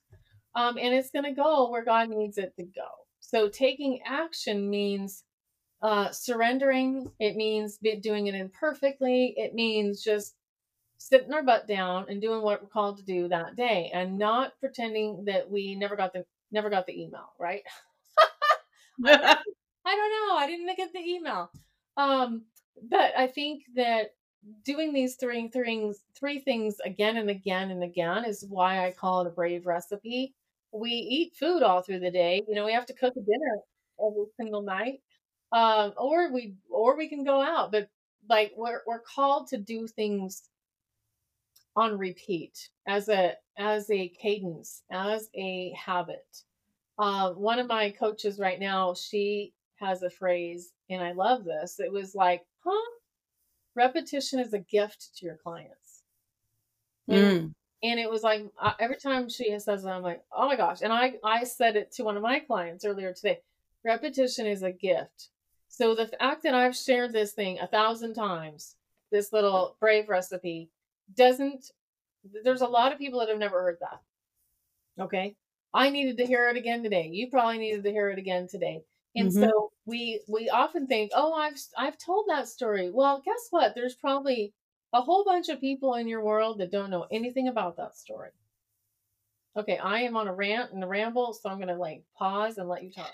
Um, 0.55 0.79
and 0.79 0.95
it's 0.95 1.11
going 1.11 1.25
to 1.25 1.33
go 1.33 1.71
where 1.71 1.85
God 1.85 2.09
needs 2.09 2.39
it 2.39 2.55
to 2.57 2.63
go. 2.65 2.89
So 3.21 3.49
taking 3.49 4.01
action 4.07 4.69
means 4.71 5.25
uh, 5.83 6.11
surrendering. 6.11 7.11
It 7.19 7.37
means 7.37 7.79
doing 8.03 8.27
it 8.27 8.35
imperfectly. 8.35 9.35
It 9.37 9.55
means 9.55 10.03
just 10.03 10.35
sitting 10.99 11.33
our 11.33 11.43
butt 11.43 11.67
down 11.67 12.07
and 12.09 12.21
doing 12.21 12.43
what 12.43 12.63
we're 12.63 12.69
called 12.69 12.99
to 12.99 13.05
do 13.05 13.29
that 13.29 13.57
day, 13.57 13.91
and 13.95 14.19
not 14.19 14.59
pretending 14.61 15.25
that 15.27 15.51
we 15.51 15.75
never 15.75 15.97
got 15.97 16.13
the 16.13 16.25
never 16.53 16.71
got 16.71 16.87
the 16.87 17.01
email. 17.01 17.33
Right? 17.39 17.63
I 19.07 19.37
don't 19.85 20.29
know. 20.29 20.37
I 20.37 20.47
didn't 20.47 20.77
get 20.77 20.93
the 20.93 21.01
email. 21.01 21.51
Um, 21.97 22.45
but 22.89 23.13
I 23.17 23.27
think 23.27 23.63
that 23.77 24.15
doing 24.65 24.93
these 24.93 25.17
three 25.17 25.49
things 25.49 26.01
three 26.19 26.39
things 26.39 26.77
again 26.85 27.17
and 27.17 27.29
again 27.29 27.71
and 27.71 27.83
again 27.83 28.25
is 28.25 28.45
why 28.49 28.87
I 28.87 28.91
call 28.93 29.21
it 29.21 29.27
a 29.27 29.31
brave 29.31 29.67
recipe. 29.67 30.35
We 30.73 30.91
eat 30.91 31.35
food 31.37 31.63
all 31.63 31.83
through 31.83 32.01
the 32.01 32.11
day. 32.11 32.43
You 32.49 32.55
know, 32.55 32.65
we 32.65 32.73
have 32.73 32.87
to 32.87 32.95
cook 32.95 33.15
a 33.17 33.21
dinner 33.21 33.59
every 34.01 34.27
single 34.37 34.63
night. 34.63 35.01
Um, 35.53 35.95
or 35.97 36.33
we 36.33 36.55
or 36.71 36.97
we 36.97 37.09
can 37.09 37.25
go 37.25 37.43
out, 37.43 37.73
but 37.73 37.89
like 38.29 38.53
we're 38.57 38.83
we're 38.87 39.01
called 39.01 39.49
to 39.49 39.59
do 39.59 39.89
things 39.89 40.49
on 41.77 41.99
repeat 41.99 42.69
as 42.87 43.09
a 43.09 43.35
as 43.59 43.91
a 43.91 44.09
cadence, 44.09 44.83
as 44.91 45.29
a 45.35 45.73
habit. 45.73 46.43
Uh, 46.99 47.31
one 47.33 47.59
of 47.59 47.67
my 47.67 47.91
coaches 47.91 48.39
right 48.39 48.61
now, 48.61 48.95
she 48.95 49.53
has 49.77 50.03
a 50.03 50.11
phrase, 50.11 50.73
and 50.91 51.03
I 51.03 51.13
love 51.13 51.45
this. 51.45 51.81
It 51.81 51.91
was 51.91 52.15
like, 52.15 52.43
huh? 52.65 52.91
Repetition 53.75 54.39
is 54.39 54.53
a 54.53 54.59
gift 54.59 55.17
to 55.17 55.27
your 55.27 55.37
clients. 55.37 56.03
Mm. 57.09 57.53
And 57.83 57.99
it 57.99 58.11
was 58.11 58.23
like 58.23 58.45
uh, 58.61 58.73
every 58.79 58.97
time 58.97 59.29
she 59.29 59.59
says 59.59 59.83
that, 59.85 59.93
I'm 59.93 60.03
like, 60.03 60.23
oh 60.33 60.47
my 60.47 60.57
gosh. 60.57 60.83
And 60.83 60.93
I, 60.93 61.15
I 61.25 61.45
said 61.45 61.77
it 61.77 61.93
to 61.93 62.05
one 62.05 62.17
of 62.17 62.23
my 62.23 62.41
clients 62.41 62.85
earlier 62.85 63.13
today. 63.13 63.41
Repetition 63.85 64.47
is 64.47 64.63
a 64.63 64.73
gift. 64.73 65.31
So 65.69 65.95
the 65.95 66.09
fact 66.09 66.43
that 66.43 66.55
I've 66.55 66.77
shared 66.77 67.13
this 67.13 67.33
thing 67.33 67.59
a 67.59 67.67
thousand 67.67 68.15
times, 68.15 68.77
this 69.11 69.33
little 69.33 69.77
brave 69.81 70.09
recipe, 70.09 70.71
doesn't, 71.17 71.71
there's 72.45 72.61
a 72.61 72.67
lot 72.67 72.93
of 72.93 72.99
people 72.99 73.21
that 73.21 73.29
have 73.29 73.39
never 73.39 73.63
heard 73.63 73.79
that. 73.81 74.01
Okay. 74.99 75.37
I 75.73 75.91
needed 75.91 76.17
to 76.19 76.27
hear 76.27 76.49
it 76.49 76.57
again 76.57 76.83
today. 76.83 77.09
You 77.09 77.31
probably 77.31 77.59
needed 77.59 77.85
to 77.85 77.91
hear 77.91 78.11
it 78.11 78.19
again 78.19 78.49
today. 78.49 78.83
And 79.17 79.29
Mhm. 79.29 79.41
so 79.41 79.73
we 79.87 80.23
we 80.29 80.51
often 80.51 80.87
think, 80.87 81.11
"Oh, 81.15 81.33
I've 81.33 81.59
I've 81.77 81.99
told 81.99 82.27
that 82.29 82.49
story." 82.49 82.91
Well, 82.91 83.21
guess 83.25 83.49
what? 83.51 83.75
There's 83.75 83.95
probably 83.97 84.53
a 84.93 85.01
whole 85.01 85.25
bunch 85.25 85.49
of 85.49 85.61
people 85.61 85.95
in 85.95 86.09
your 86.09 86.23
world 86.23 86.59
that 86.59 86.73
don't 86.73 86.91
know 86.91 87.07
anything 87.11 87.49
about 87.49 87.77
that 87.77 87.97
story. 87.97 88.31
Okay, 89.57 89.79
I 89.79 90.01
am 90.01 90.17
on 90.17 90.29
a 90.29 90.35
rant 90.35 90.73
and 90.73 90.83
a 90.83 90.87
ramble, 90.87 91.33
so 91.33 91.49
I'm 91.49 91.59
going 91.59 91.69
to 91.69 91.75
like 91.75 92.05
pause 92.17 92.59
and 92.59 92.69
let 92.69 92.85
you 92.85 92.93
talk. 92.93 93.13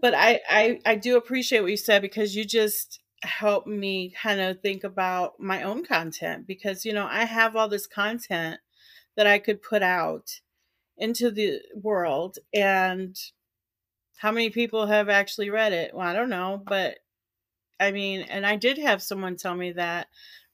but 0.00 0.14
I, 0.14 0.40
I 0.48 0.80
I 0.86 0.94
do 0.94 1.16
appreciate 1.16 1.60
what 1.60 1.70
you 1.70 1.76
said 1.76 2.02
because 2.02 2.34
you 2.34 2.44
just 2.44 3.00
helped 3.22 3.66
me 3.66 4.14
kind 4.22 4.40
of 4.40 4.60
think 4.60 4.84
about 4.84 5.38
my 5.38 5.62
own 5.62 5.84
content 5.84 6.46
because 6.46 6.86
you 6.86 6.92
know 6.92 7.06
I 7.10 7.24
have 7.24 7.56
all 7.56 7.68
this 7.68 7.86
content 7.86 8.60
that 9.16 9.26
I 9.26 9.38
could 9.38 9.62
put 9.62 9.82
out 9.82 10.40
into 10.96 11.30
the 11.30 11.60
world 11.74 12.38
and 12.54 13.16
how 14.18 14.30
many 14.30 14.50
people 14.50 14.86
have 14.86 15.08
actually 15.08 15.48
read 15.48 15.72
it? 15.72 15.94
Well, 15.94 16.06
I 16.06 16.12
don't 16.12 16.28
know, 16.28 16.62
but 16.66 16.98
I 17.80 17.90
mean, 17.90 18.20
and 18.22 18.46
I 18.46 18.56
did 18.56 18.76
have 18.76 19.02
someone 19.02 19.36
tell 19.36 19.54
me 19.54 19.72
that 19.72 20.08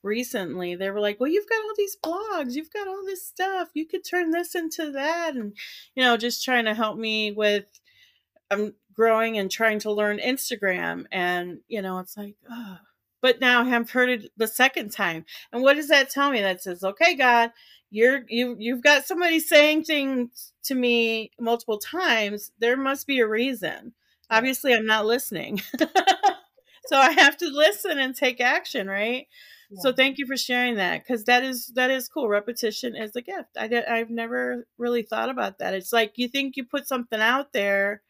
recently. 0.06 0.74
They 0.76 0.90
were 0.90 1.00
like, 1.00 1.20
"Well, 1.20 1.30
you've 1.30 1.48
got 1.48 1.62
all 1.62 1.74
these 1.76 1.96
blogs, 2.02 2.54
you've 2.54 2.72
got 2.72 2.88
all 2.88 3.04
this 3.04 3.26
stuff. 3.26 3.68
You 3.74 3.86
could 3.86 4.04
turn 4.04 4.30
this 4.30 4.54
into 4.54 4.90
that." 4.92 5.34
And 5.34 5.54
you 5.94 6.02
know, 6.04 6.16
just 6.16 6.44
trying 6.44 6.64
to 6.66 6.74
help 6.74 6.98
me 6.98 7.32
with 7.32 7.66
I'm 8.50 8.74
growing 8.94 9.38
and 9.38 9.50
trying 9.50 9.78
to 9.80 9.92
learn 9.92 10.18
Instagram 10.18 11.06
and 11.12 11.60
you 11.68 11.82
know, 11.82 11.98
it's 11.98 12.16
like, 12.16 12.36
oh. 12.50 12.78
But 13.22 13.40
now 13.40 13.62
I've 13.64 13.90
heard 13.90 14.10
it 14.10 14.30
the 14.36 14.46
second 14.46 14.92
time. 14.92 15.24
And 15.52 15.62
what 15.62 15.74
does 15.74 15.88
that 15.88 16.10
tell 16.10 16.30
me? 16.30 16.40
That 16.42 16.62
says, 16.62 16.84
"Okay, 16.84 17.14
God, 17.16 17.50
you're 17.90 18.20
you 18.28 18.56
you've 18.58 18.82
got 18.82 19.06
somebody 19.06 19.40
saying 19.40 19.84
things 19.84 20.52
to 20.64 20.74
me 20.74 21.32
multiple 21.40 21.78
times. 21.78 22.52
There 22.60 22.76
must 22.76 23.06
be 23.06 23.20
a 23.20 23.26
reason. 23.26 23.94
Obviously, 24.30 24.74
I'm 24.74 24.86
not 24.86 25.06
listening." 25.06 25.60
so 26.86 26.96
I 26.96 27.12
have 27.12 27.36
to 27.38 27.48
listen 27.48 27.98
and 27.98 28.14
take 28.14 28.40
action, 28.40 28.86
right? 28.86 29.26
So 29.74 29.92
thank 29.92 30.18
you 30.18 30.26
for 30.26 30.36
sharing 30.36 30.76
that 30.76 31.02
because 31.02 31.24
that 31.24 31.42
is 31.42 31.66
that 31.74 31.90
is 31.90 32.08
cool. 32.08 32.28
Repetition 32.28 32.94
is 32.94 33.16
a 33.16 33.22
gift. 33.22 33.50
I 33.58 33.66
did, 33.68 33.84
I've 33.86 34.10
never 34.10 34.66
really 34.78 35.02
thought 35.02 35.28
about 35.28 35.58
that. 35.58 35.74
It's 35.74 35.92
like 35.92 36.12
you 36.16 36.28
think 36.28 36.56
you 36.56 36.64
put 36.64 36.86
something 36.86 37.20
out 37.20 37.52
there, 37.52 38.02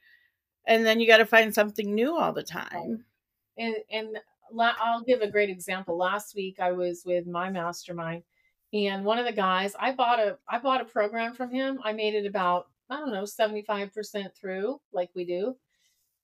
and 0.66 0.84
then 0.84 1.00
you 1.00 1.06
got 1.06 1.18
to 1.18 1.26
find 1.26 1.54
something 1.54 1.94
new 1.94 2.16
all 2.16 2.32
the 2.32 2.42
time. 2.42 3.04
and 3.58 3.76
and 3.90 4.18
la- 4.52 4.74
I'll 4.78 5.02
give 5.02 5.22
a 5.22 5.30
great 5.30 5.50
example. 5.50 5.96
Last 5.96 6.34
week 6.34 6.60
I 6.60 6.72
was 6.72 7.02
with 7.06 7.26
my 7.26 7.50
mastermind, 7.50 8.22
and 8.72 9.04
one 9.04 9.18
of 9.18 9.26
the 9.26 9.32
guys 9.32 9.74
I 9.78 9.92
bought 9.92 10.18
a 10.20 10.38
I 10.48 10.58
bought 10.58 10.80
a 10.82 10.84
program 10.84 11.34
from 11.34 11.50
him. 11.50 11.80
I 11.84 11.92
made 11.92 12.14
it 12.14 12.26
about 12.26 12.66
I 12.90 12.96
don't 12.98 13.12
know 13.12 13.24
seventy 13.24 13.62
five 13.62 13.92
percent 13.94 14.34
through, 14.34 14.80
like 14.92 15.10
we 15.14 15.24
do. 15.24 15.56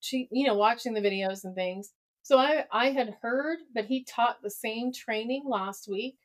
She, 0.01 0.29
you 0.33 0.47
know, 0.47 0.55
watching 0.55 0.95
the 0.95 1.01
videos 1.01 1.45
and 1.45 1.55
things. 1.55 1.93
So 2.23 2.39
I 2.39 2.65
I 2.71 2.91
had 2.91 3.17
heard 3.21 3.59
that 3.75 3.87
he 3.87 4.05
taught 4.05 4.43
the 4.43 4.51
same 4.51 4.93
training 4.93 5.45
last 5.47 5.89
week. 5.89 6.17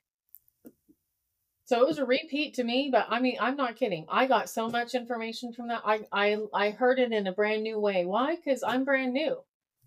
So 1.64 1.82
it 1.82 1.86
was 1.86 1.98
a 1.98 2.06
repeat 2.06 2.54
to 2.54 2.64
me, 2.64 2.88
but 2.90 3.06
I 3.10 3.20
mean, 3.20 3.36
I'm 3.40 3.56
not 3.56 3.76
kidding. 3.76 4.06
I 4.08 4.26
got 4.26 4.48
so 4.48 4.68
much 4.68 4.94
information 4.94 5.52
from 5.52 5.68
that. 5.68 5.82
I 5.84 6.00
I 6.12 6.38
I 6.54 6.70
heard 6.70 6.98
it 6.98 7.12
in 7.12 7.26
a 7.26 7.32
brand 7.32 7.62
new 7.62 7.78
way. 7.78 8.06
Why? 8.06 8.36
Because 8.36 8.62
I'm 8.62 8.84
brand 8.84 9.12
new. 9.12 9.38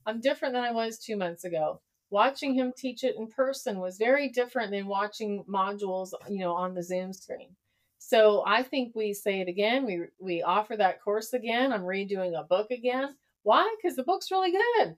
I'm 0.06 0.20
different 0.22 0.54
than 0.54 0.64
I 0.64 0.72
was 0.72 1.00
two 1.00 1.16
months 1.18 1.44
ago. 1.44 1.82
Watching 2.10 2.54
him 2.56 2.74
teach 2.76 3.04
it 3.04 3.16
in 3.16 3.28
person 3.28 3.80
was 3.80 3.98
very 3.98 4.30
different 4.30 4.72
than 4.72 4.86
watching 4.88 5.46
modules, 5.46 6.12
you 6.30 6.40
know, 6.40 6.54
on 6.54 6.74
the 6.76 6.84
Zoom 6.84 7.14
screen. 7.14 7.56
So 8.00 8.44
I 8.46 8.64
think 8.64 8.94
we 8.96 9.14
say 9.14 9.40
it 9.40 9.48
again. 9.48 9.86
We 9.86 10.02
we 10.20 10.44
offer 10.44 10.76
that 10.76 11.02
course 11.02 11.34
again. 11.34 11.72
I'm 11.72 11.84
redoing 11.84 12.38
a 12.38 12.44
book 12.44 12.70
again. 12.70 13.16
Why? 13.44 13.74
Because 13.82 13.96
the 13.96 14.04
book's 14.04 14.30
really 14.30 14.52
good. 14.52 14.98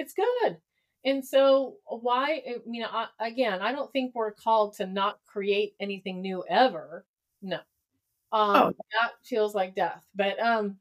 It's 0.00 0.14
good. 0.14 0.56
And 1.04 1.22
so 1.24 1.76
why? 1.86 2.42
I 2.48 2.56
mean, 2.66 2.84
I, 2.84 3.08
again, 3.20 3.60
I 3.60 3.72
don't 3.72 3.92
think 3.92 4.14
we're 4.14 4.32
called 4.32 4.74
to 4.76 4.86
not 4.86 5.20
create 5.26 5.74
anything 5.78 6.22
new 6.22 6.42
ever. 6.48 7.04
No, 7.42 7.58
um, 8.32 8.72
Oh. 8.72 8.72
that 8.92 9.12
feels 9.24 9.54
like 9.54 9.74
death. 9.74 10.02
But 10.14 10.38
um, 10.40 10.78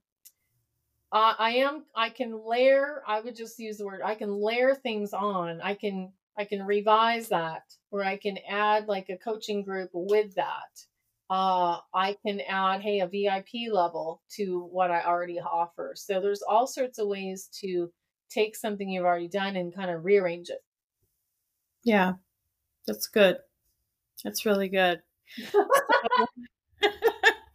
uh, 1.12 1.34
I 1.38 1.52
am. 1.58 1.86
I 1.96 2.10
can 2.10 2.46
layer. 2.48 3.04
I 3.08 3.20
would 3.22 3.36
just 3.36 3.60
use 3.60 3.78
the 3.78 3.86
word. 3.86 4.02
I 4.04 4.16
can 4.16 4.34
layer 4.36 4.76
things 4.76 5.14
on. 5.14 5.60
I 5.62 5.74
can. 5.74 6.12
I 6.38 6.46
can 6.46 6.66
revise 6.66 7.28
that, 7.30 7.64
or 7.92 8.04
I 8.06 8.16
can 8.16 8.38
add 8.48 8.88
like 8.88 9.10
a 9.10 9.18
coaching 9.18 9.64
group 9.64 9.90
with 9.94 10.34
that. 10.36 10.86
Uh, 11.30 11.80
I 11.94 12.16
can 12.26 12.40
add, 12.48 12.82
hey, 12.82 13.02
a 13.02 13.08
VIP 13.08 13.72
level 13.72 14.22
to 14.38 14.62
what 14.72 14.90
I 14.92 15.02
already 15.04 15.40
offer. 15.40 15.94
So 15.98 16.22
there's 16.22 16.42
all 16.42 16.66
sorts 16.68 16.98
of 17.00 17.08
ways 17.10 17.50
to 17.62 17.92
take 18.30 18.56
something 18.56 18.90
you've 18.90 19.06
already 19.06 19.28
done 19.28 19.56
and 19.56 19.74
kind 19.74 19.90
of 19.90 20.06
rearrange 20.06 20.50
it. 20.50 20.64
Yeah, 21.84 22.14
that's 22.86 23.08
good. 23.08 23.38
That's 24.24 24.46
really 24.46 24.70
good. 24.70 25.02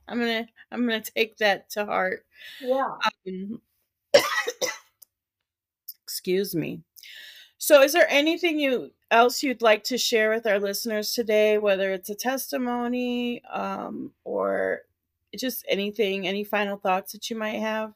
I'm 0.09 0.19
gonna 0.19 0.47
I'm 0.71 0.87
gonna 0.87 1.03
take 1.03 1.37
that 1.39 1.71
to 1.71 1.85
heart. 1.87 2.25
yeah. 2.61 2.89
Um, 3.27 3.61
excuse 6.05 6.55
me. 6.55 6.83
So, 7.59 7.83
is 7.83 7.93
there 7.93 8.07
anything 8.11 8.61
you 8.61 8.91
else 9.11 9.43
you'd 9.43 9.63
like 9.63 9.85
to 9.85 9.99
share 9.99 10.31
with 10.31 10.47
our 10.47 10.59
listeners 10.59 11.13
today, 11.13 11.59
whether 11.59 11.93
it's 11.93 12.11
a 12.11 12.15
testimony 12.15 13.43
um, 13.45 14.13
or 14.25 14.81
just 15.37 15.65
anything, 15.69 16.27
any 16.27 16.45
final 16.45 16.77
thoughts 16.77 17.13
that 17.13 17.31
you 17.31 17.37
might 17.37 17.61
have? 17.61 17.93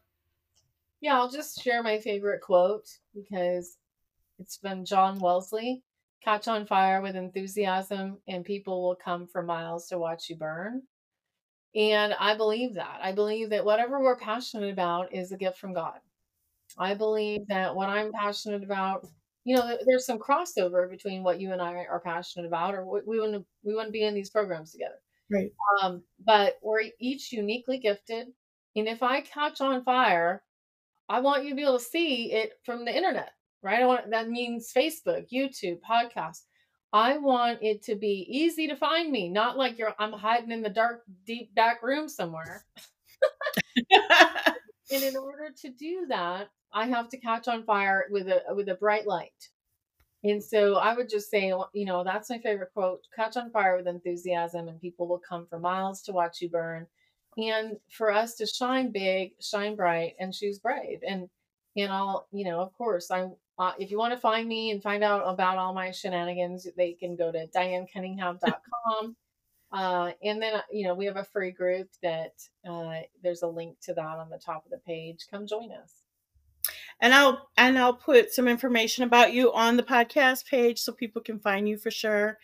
Yeah, 1.00 1.16
I'll 1.16 1.30
just 1.30 1.62
share 1.62 1.82
my 1.82 2.00
favorite 2.00 2.40
quote 2.40 2.88
because 3.14 3.76
it's 4.38 4.56
from 4.56 4.84
John 4.84 5.18
Wesley 5.18 5.82
Catch 6.24 6.48
on 6.48 6.66
fire 6.66 7.00
with 7.00 7.14
enthusiasm, 7.14 8.18
and 8.26 8.44
people 8.44 8.82
will 8.82 8.96
come 8.96 9.26
for 9.28 9.42
miles 9.42 9.86
to 9.88 9.98
watch 9.98 10.28
you 10.28 10.36
burn. 10.36 10.82
And 11.76 12.12
I 12.18 12.36
believe 12.36 12.74
that. 12.74 12.98
I 13.02 13.12
believe 13.12 13.50
that 13.50 13.64
whatever 13.64 14.00
we're 14.00 14.18
passionate 14.18 14.70
about 14.72 15.14
is 15.14 15.30
a 15.30 15.36
gift 15.36 15.58
from 15.58 15.74
God. 15.74 15.98
I 16.76 16.94
believe 16.94 17.46
that 17.48 17.74
what 17.74 17.88
I'm 17.88 18.12
passionate 18.12 18.64
about, 18.64 19.06
you 19.44 19.54
know, 19.56 19.78
there's 19.86 20.06
some 20.06 20.18
crossover 20.18 20.90
between 20.90 21.22
what 21.22 21.40
you 21.40 21.52
and 21.52 21.62
I 21.62 21.84
are 21.84 22.00
passionate 22.00 22.46
about, 22.46 22.74
or 22.74 22.84
we 22.84 23.20
wouldn't 23.20 23.46
we 23.62 23.74
wouldn't 23.74 23.92
be 23.92 24.02
in 24.04 24.14
these 24.14 24.30
programs 24.30 24.72
together. 24.72 25.00
Right. 25.30 25.52
Um, 25.82 26.02
but 26.26 26.58
we're 26.62 26.90
each 27.00 27.32
uniquely 27.32 27.78
gifted, 27.78 28.26
and 28.74 28.88
if 28.88 29.04
I 29.04 29.20
catch 29.20 29.60
on 29.60 29.84
fire, 29.84 30.42
I 31.08 31.20
want 31.20 31.44
you 31.44 31.50
to 31.50 31.56
be 31.56 31.62
able 31.62 31.78
to 31.78 31.84
see 31.84 32.32
it 32.32 32.52
from 32.64 32.84
the 32.84 32.94
internet, 32.94 33.32
right? 33.62 33.82
I 33.82 33.86
want 33.86 34.10
that 34.10 34.28
means 34.28 34.72
Facebook, 34.74 35.26
YouTube, 35.32 35.80
podcast. 35.80 36.42
I 36.92 37.18
want 37.18 37.58
it 37.62 37.82
to 37.84 37.96
be 37.96 38.26
easy 38.28 38.66
to 38.68 38.76
find 38.76 39.10
me, 39.10 39.28
not 39.28 39.58
like 39.58 39.78
you're 39.78 39.94
I'm 39.98 40.12
hiding 40.12 40.52
in 40.52 40.62
the 40.62 40.70
dark, 40.70 41.02
deep 41.26 41.54
back 41.54 41.82
room 41.82 42.08
somewhere. 42.08 42.64
And 44.90 45.02
in 45.02 45.16
order 45.16 45.50
to 45.62 45.70
do 45.70 46.06
that, 46.08 46.48
I 46.72 46.86
have 46.86 47.08
to 47.10 47.18
catch 47.18 47.48
on 47.48 47.64
fire 47.64 48.06
with 48.10 48.28
a 48.28 48.42
with 48.54 48.68
a 48.68 48.74
bright 48.74 49.06
light. 49.06 49.50
And 50.24 50.42
so 50.42 50.76
I 50.76 50.94
would 50.94 51.08
just 51.08 51.30
say, 51.30 51.52
you 51.74 51.84
know, 51.84 52.04
that's 52.04 52.30
my 52.30 52.38
favorite 52.38 52.72
quote: 52.72 53.06
"Catch 53.14 53.36
on 53.36 53.50
fire 53.50 53.76
with 53.76 53.86
enthusiasm, 53.86 54.68
and 54.68 54.80
people 54.80 55.06
will 55.06 55.20
come 55.20 55.46
for 55.46 55.58
miles 55.58 56.02
to 56.02 56.12
watch 56.12 56.40
you 56.40 56.48
burn." 56.48 56.86
And 57.38 57.78
for 57.90 58.10
us 58.12 58.34
to 58.36 58.46
shine 58.46 58.90
big, 58.92 59.32
shine 59.40 59.76
bright, 59.76 60.14
and 60.20 60.34
choose 60.34 60.58
brave. 60.58 61.00
And 61.08 61.30
and 61.76 61.92
I'll, 61.92 62.26
you 62.32 62.44
know, 62.44 62.60
of 62.60 62.72
course, 62.74 63.10
I. 63.10 63.28
Uh, 63.58 63.72
if 63.78 63.90
you 63.90 63.98
want 63.98 64.12
to 64.14 64.20
find 64.20 64.48
me 64.48 64.70
and 64.70 64.82
find 64.82 65.02
out 65.04 65.22
about 65.26 65.58
all 65.58 65.74
my 65.74 65.90
shenanigans, 65.90 66.68
they 66.76 66.92
can 66.92 67.16
go 67.16 67.32
to 67.32 67.46
dianecunningham.com. 67.48 69.16
Uh, 69.72 70.12
and 70.22 70.40
then, 70.40 70.54
uh, 70.54 70.62
you 70.72 70.84
know, 70.86 70.94
we 70.94 71.04
have 71.06 71.16
a 71.16 71.24
free 71.24 71.50
group 71.50 71.88
that 72.02 72.34
uh, 72.68 73.00
there's 73.22 73.42
a 73.42 73.46
link 73.48 73.78
to 73.82 73.92
that 73.94 74.18
on 74.18 74.30
the 74.30 74.38
top 74.38 74.64
of 74.64 74.70
the 74.70 74.78
page. 74.78 75.26
Come 75.30 75.46
join 75.46 75.72
us. 75.72 76.02
and 77.00 77.14
I'll 77.14 77.48
and 77.56 77.78
I'll 77.78 77.94
put 77.94 78.32
some 78.32 78.48
information 78.48 79.04
about 79.04 79.32
you 79.32 79.52
on 79.52 79.76
the 79.76 79.82
podcast 79.82 80.46
page 80.46 80.80
so 80.80 80.92
people 80.92 81.22
can 81.22 81.38
find 81.38 81.68
you 81.68 81.76
for 81.78 81.90
sure. 81.90 82.38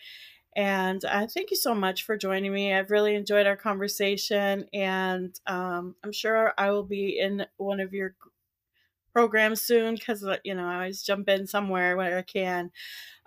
And 0.55 1.03
uh, 1.03 1.27
thank 1.27 1.51
you 1.51 1.57
so 1.57 1.75
much 1.75 2.03
for 2.03 2.17
joining 2.17 2.53
me. 2.53 2.73
I've 2.73 2.91
really 2.91 3.15
enjoyed 3.15 3.45
our 3.45 3.57
conversation, 3.57 4.65
and 4.73 5.37
um, 5.47 5.95
I'm 6.03 6.13
sure 6.13 6.53
I 6.57 6.71
will 6.71 6.83
be 6.83 7.19
in 7.19 7.45
one 7.57 7.81
of 7.81 7.93
your 7.93 8.15
programs 9.13 9.61
soon 9.61 9.95
because 9.95 10.23
uh, 10.23 10.37
you 10.43 10.53
know 10.53 10.65
I 10.67 10.75
always 10.75 11.01
jump 11.01 11.29
in 11.29 11.47
somewhere 11.47 11.95
where 11.97 12.17
I 12.17 12.21
can. 12.21 12.71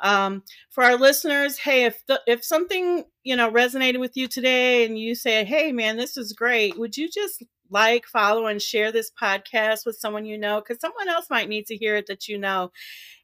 Um, 0.01 0.45
for 0.71 0.85
our 0.85 0.97
listeners, 0.97 1.59
hey, 1.59 1.85
if 1.85 2.05
the, 2.07 2.21
if 2.27 2.45
something 2.45 3.05
you 3.25 3.37
know 3.37 3.51
resonated 3.53 4.01
with 4.01 4.17
you 4.17 4.29
today, 4.29 4.87
and 4.87 4.99
you 4.99 5.15
say, 5.15 5.45
"Hey, 5.45 5.73
man, 5.73 5.97
this 5.97 6.17
is 6.17 6.33
great," 6.35 6.79
would 6.79 6.97
you 6.97 7.09
just 7.11 7.43
like, 7.71 8.07
follow, 8.07 8.47
and 8.47 8.63
share 8.63 8.93
this 8.93 9.11
podcast 9.21 9.87
with 9.87 9.97
someone 9.99 10.27
you 10.27 10.39
know? 10.39 10.61
Because 10.61 10.81
someone 10.81 11.09
else 11.09 11.29
might 11.31 11.49
need 11.49 11.67
to 11.67 11.77
hear 11.77 11.97
it 11.97 12.07
that 12.09 12.29
you 12.29 12.39
know. 12.39 12.73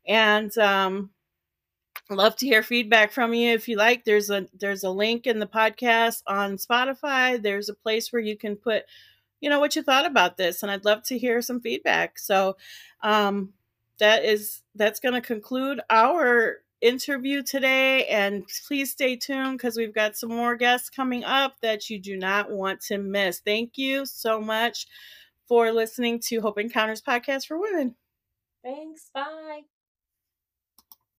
And 0.06 0.56
um, 0.58 1.10
love 2.10 2.36
to 2.36 2.46
hear 2.46 2.62
feedback 2.62 3.12
from 3.12 3.34
you. 3.34 3.52
If 3.52 3.68
you 3.68 3.76
like 3.76 4.04
there's 4.04 4.30
a 4.30 4.46
there's 4.58 4.84
a 4.84 4.90
link 4.90 5.26
in 5.26 5.38
the 5.38 5.46
podcast 5.46 6.22
on 6.26 6.56
spotify. 6.56 7.40
There's 7.42 7.68
a 7.68 7.74
place 7.74 8.12
where 8.12 8.22
you 8.22 8.36
can 8.36 8.56
put 8.56 8.84
you 9.40 9.50
know 9.50 9.60
what 9.60 9.76
you 9.76 9.82
thought 9.82 10.06
about 10.06 10.38
this 10.38 10.62
and 10.62 10.72
i'd 10.72 10.86
love 10.86 11.02
to 11.04 11.18
hear 11.18 11.42
some 11.42 11.60
feedback. 11.60 12.18
So 12.18 12.56
um 13.02 13.52
that 13.98 14.24
is 14.24 14.62
that's 14.74 15.00
going 15.00 15.14
to 15.14 15.20
conclude 15.20 15.80
our 15.88 16.58
interview 16.80 17.42
today 17.42 18.06
and 18.06 18.44
please 18.66 18.90
stay 18.90 19.16
tuned 19.16 19.56
because 19.56 19.76
we've 19.76 19.94
got 19.94 20.16
some 20.16 20.28
more 20.28 20.56
guests 20.56 20.90
coming 20.90 21.24
up 21.24 21.54
that 21.62 21.88
you 21.88 21.98
do 21.98 22.16
not 22.16 22.50
want 22.50 22.80
to 22.82 22.98
miss. 22.98 23.40
Thank 23.40 23.78
you 23.78 24.04
so 24.04 24.40
much 24.40 24.86
for 25.48 25.72
listening 25.72 26.20
to 26.20 26.40
hope 26.40 26.58
encounters 26.58 27.00
podcast 27.00 27.46
for 27.46 27.58
women. 27.58 27.94
Thanks. 28.62 29.10
Bye 29.14 29.62